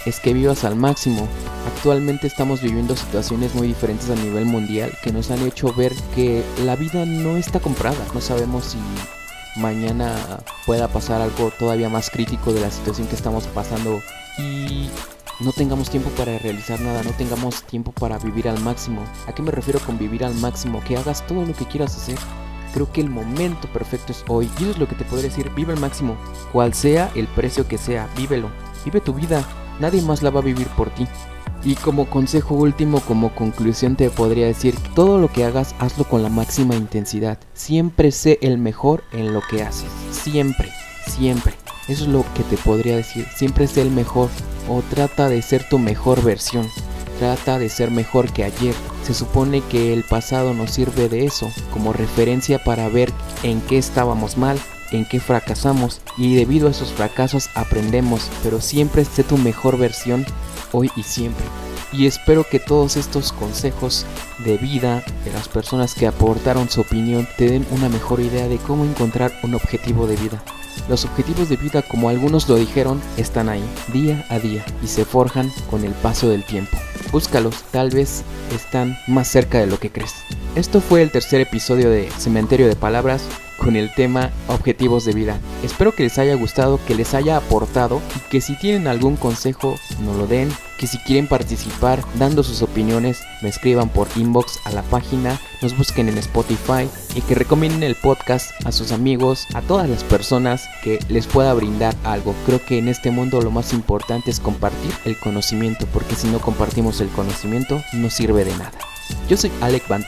es 0.08 0.20
que 0.20 0.32
vivas 0.32 0.64
al 0.64 0.74
máximo. 0.74 1.28
Actualmente 1.66 2.26
estamos 2.26 2.62
viviendo 2.62 2.96
situaciones 2.96 3.54
muy 3.54 3.68
diferentes 3.68 4.10
a 4.10 4.14
nivel 4.14 4.46
mundial 4.46 4.90
que 5.02 5.12
nos 5.12 5.30
han 5.30 5.46
hecho 5.46 5.72
ver 5.74 5.92
que 6.14 6.42
la 6.64 6.76
vida 6.76 7.04
no 7.04 7.36
está 7.36 7.60
comprada. 7.60 7.98
No 8.14 8.20
sabemos 8.20 8.64
si 8.64 8.78
mañana 9.60 10.40
pueda 10.66 10.88
pasar 10.88 11.20
algo 11.20 11.52
todavía 11.58 11.88
más 11.88 12.10
crítico 12.10 12.52
de 12.52 12.60
la 12.60 12.70
situación 12.70 13.06
que 13.06 13.16
estamos 13.16 13.46
pasando 13.48 14.00
y 14.38 14.88
no 15.40 15.52
tengamos 15.52 15.90
tiempo 15.90 16.10
para 16.10 16.38
realizar 16.38 16.80
nada, 16.80 17.02
no 17.02 17.10
tengamos 17.12 17.62
tiempo 17.64 17.92
para 17.92 18.18
vivir 18.18 18.48
al 18.48 18.60
máximo. 18.60 19.04
¿A 19.26 19.34
qué 19.34 19.42
me 19.42 19.50
refiero 19.50 19.78
con 19.80 19.98
vivir 19.98 20.24
al 20.24 20.34
máximo? 20.34 20.82
Que 20.84 20.96
hagas 20.96 21.26
todo 21.26 21.44
lo 21.44 21.54
que 21.54 21.66
quieras 21.66 21.96
hacer. 21.96 22.18
Creo 22.72 22.90
que 22.92 23.00
el 23.00 23.10
momento 23.10 23.68
perfecto 23.72 24.12
es 24.12 24.24
hoy. 24.28 24.50
Y 24.58 24.64
eso 24.64 24.72
es 24.72 24.78
lo 24.78 24.88
que 24.88 24.94
te 24.94 25.04
podría 25.04 25.28
decir, 25.28 25.50
vive 25.54 25.72
al 25.72 25.80
máximo. 25.80 26.16
Cual 26.52 26.74
sea 26.74 27.10
el 27.14 27.26
precio 27.28 27.68
que 27.68 27.78
sea, 27.78 28.08
vívelo. 28.16 28.50
Vive 28.84 29.00
tu 29.00 29.12
vida 29.14 29.44
nadie 29.80 30.02
más 30.02 30.22
la 30.22 30.30
va 30.30 30.40
a 30.40 30.44
vivir 30.44 30.68
por 30.68 30.90
ti. 30.90 31.06
Y 31.64 31.74
como 31.74 32.08
consejo 32.08 32.54
último, 32.54 33.00
como 33.00 33.34
conclusión 33.34 33.96
te 33.96 34.10
podría 34.10 34.46
decir, 34.46 34.76
todo 34.94 35.18
lo 35.18 35.28
que 35.28 35.44
hagas, 35.44 35.74
hazlo 35.78 36.04
con 36.04 36.22
la 36.22 36.28
máxima 36.28 36.76
intensidad. 36.76 37.38
Siempre 37.52 38.12
sé 38.12 38.38
el 38.42 38.58
mejor 38.58 39.02
en 39.12 39.32
lo 39.32 39.40
que 39.50 39.62
haces. 39.62 39.90
Siempre, 40.12 40.70
siempre. 41.06 41.54
Eso 41.88 42.04
es 42.04 42.10
lo 42.10 42.24
que 42.34 42.44
te 42.44 42.56
podría 42.56 42.96
decir. 42.96 43.26
Siempre 43.34 43.66
sé 43.66 43.82
el 43.82 43.90
mejor 43.90 44.28
o 44.68 44.82
trata 44.82 45.28
de 45.28 45.42
ser 45.42 45.68
tu 45.68 45.78
mejor 45.78 46.22
versión. 46.22 46.68
Trata 47.18 47.58
de 47.58 47.68
ser 47.68 47.90
mejor 47.90 48.32
que 48.32 48.44
ayer. 48.44 48.74
Se 49.02 49.14
supone 49.14 49.60
que 49.62 49.92
el 49.92 50.04
pasado 50.04 50.54
nos 50.54 50.70
sirve 50.70 51.08
de 51.08 51.24
eso, 51.24 51.50
como 51.72 51.92
referencia 51.92 52.62
para 52.62 52.88
ver 52.88 53.10
en 53.42 53.60
qué 53.62 53.78
estábamos 53.78 54.36
mal 54.36 54.58
en 54.92 55.04
qué 55.04 55.20
fracasamos 55.20 56.00
y 56.16 56.34
debido 56.34 56.68
a 56.68 56.70
esos 56.70 56.92
fracasos 56.92 57.50
aprendemos, 57.54 58.28
pero 58.42 58.60
siempre 58.60 59.02
esté 59.02 59.24
tu 59.24 59.36
mejor 59.38 59.78
versión 59.78 60.24
hoy 60.72 60.90
y 60.96 61.02
siempre. 61.02 61.44
Y 61.92 62.06
espero 62.06 62.44
que 62.44 62.60
todos 62.60 62.96
estos 62.96 63.32
consejos 63.32 64.04
de 64.44 64.58
vida 64.58 65.02
de 65.24 65.32
las 65.32 65.48
personas 65.48 65.94
que 65.94 66.06
aportaron 66.06 66.68
su 66.68 66.82
opinión 66.82 67.26
te 67.38 67.48
den 67.48 67.66
una 67.70 67.88
mejor 67.88 68.20
idea 68.20 68.46
de 68.46 68.58
cómo 68.58 68.84
encontrar 68.84 69.32
un 69.42 69.54
objetivo 69.54 70.06
de 70.06 70.16
vida. 70.16 70.42
Los 70.88 71.04
objetivos 71.04 71.48
de 71.48 71.56
vida, 71.56 71.82
como 71.82 72.08
algunos 72.08 72.48
lo 72.48 72.56
dijeron, 72.56 73.00
están 73.16 73.48
ahí, 73.48 73.64
día 73.92 74.24
a 74.28 74.38
día, 74.38 74.64
y 74.82 74.86
se 74.86 75.04
forjan 75.04 75.50
con 75.70 75.84
el 75.84 75.92
paso 75.92 76.28
del 76.28 76.44
tiempo. 76.44 76.76
Búscalos, 77.10 77.62
tal 77.70 77.90
vez 77.90 78.22
están 78.54 78.96
más 79.06 79.28
cerca 79.28 79.58
de 79.58 79.66
lo 79.66 79.78
que 79.78 79.90
crees. 79.90 80.14
Esto 80.54 80.80
fue 80.80 81.02
el 81.02 81.10
tercer 81.10 81.40
episodio 81.40 81.90
de 81.90 82.10
Cementerio 82.18 82.68
de 82.68 82.76
Palabras 82.76 83.22
con 83.58 83.76
el 83.76 83.92
tema 83.94 84.30
objetivos 84.46 85.04
de 85.04 85.12
vida. 85.12 85.38
Espero 85.62 85.94
que 85.94 86.04
les 86.04 86.18
haya 86.18 86.34
gustado, 86.34 86.80
que 86.86 86.94
les 86.94 87.14
haya 87.14 87.36
aportado 87.36 88.00
y 88.16 88.30
que 88.30 88.40
si 88.40 88.56
tienen 88.56 88.86
algún 88.86 89.16
consejo 89.16 89.76
nos 90.00 90.16
lo 90.16 90.26
den, 90.26 90.50
que 90.78 90.86
si 90.86 90.98
quieren 90.98 91.26
participar 91.26 92.02
dando 92.14 92.42
sus 92.42 92.62
opiniones 92.62 93.20
me 93.42 93.48
escriban 93.48 93.88
por 93.88 94.08
inbox 94.16 94.60
a 94.64 94.70
la 94.70 94.82
página, 94.82 95.38
nos 95.60 95.76
busquen 95.76 96.08
en 96.08 96.18
Spotify 96.18 96.88
y 97.14 97.20
que 97.20 97.34
recomienden 97.34 97.82
el 97.82 97.96
podcast 97.96 98.52
a 98.64 98.72
sus 98.72 98.92
amigos, 98.92 99.46
a 99.54 99.62
todas 99.62 99.88
las 99.88 100.04
personas 100.04 100.68
que 100.82 100.98
les 101.08 101.26
pueda 101.26 101.52
brindar 101.54 101.94
algo. 102.04 102.34
Creo 102.46 102.64
que 102.64 102.78
en 102.78 102.88
este 102.88 103.10
mundo 103.10 103.42
lo 103.42 103.50
más 103.50 103.72
importante 103.72 104.30
es 104.30 104.40
compartir 104.40 104.92
el 105.04 105.18
conocimiento 105.18 105.86
porque 105.92 106.14
si 106.14 106.28
no 106.28 106.38
compartimos 106.38 107.00
el 107.00 107.08
conocimiento 107.08 107.82
no 107.92 108.08
sirve 108.10 108.44
de 108.44 108.52
nada. 108.52 108.97
Yo 109.28 109.36
soy 109.36 109.50
Alec 109.60 109.86
Van 109.88 110.04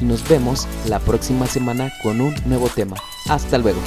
y 0.00 0.04
nos 0.04 0.26
vemos 0.28 0.66
la 0.88 0.98
próxima 0.98 1.46
semana 1.46 1.92
con 2.02 2.20
un 2.20 2.34
nuevo 2.46 2.68
tema. 2.68 2.96
Hasta 3.28 3.58
luego. 3.58 3.80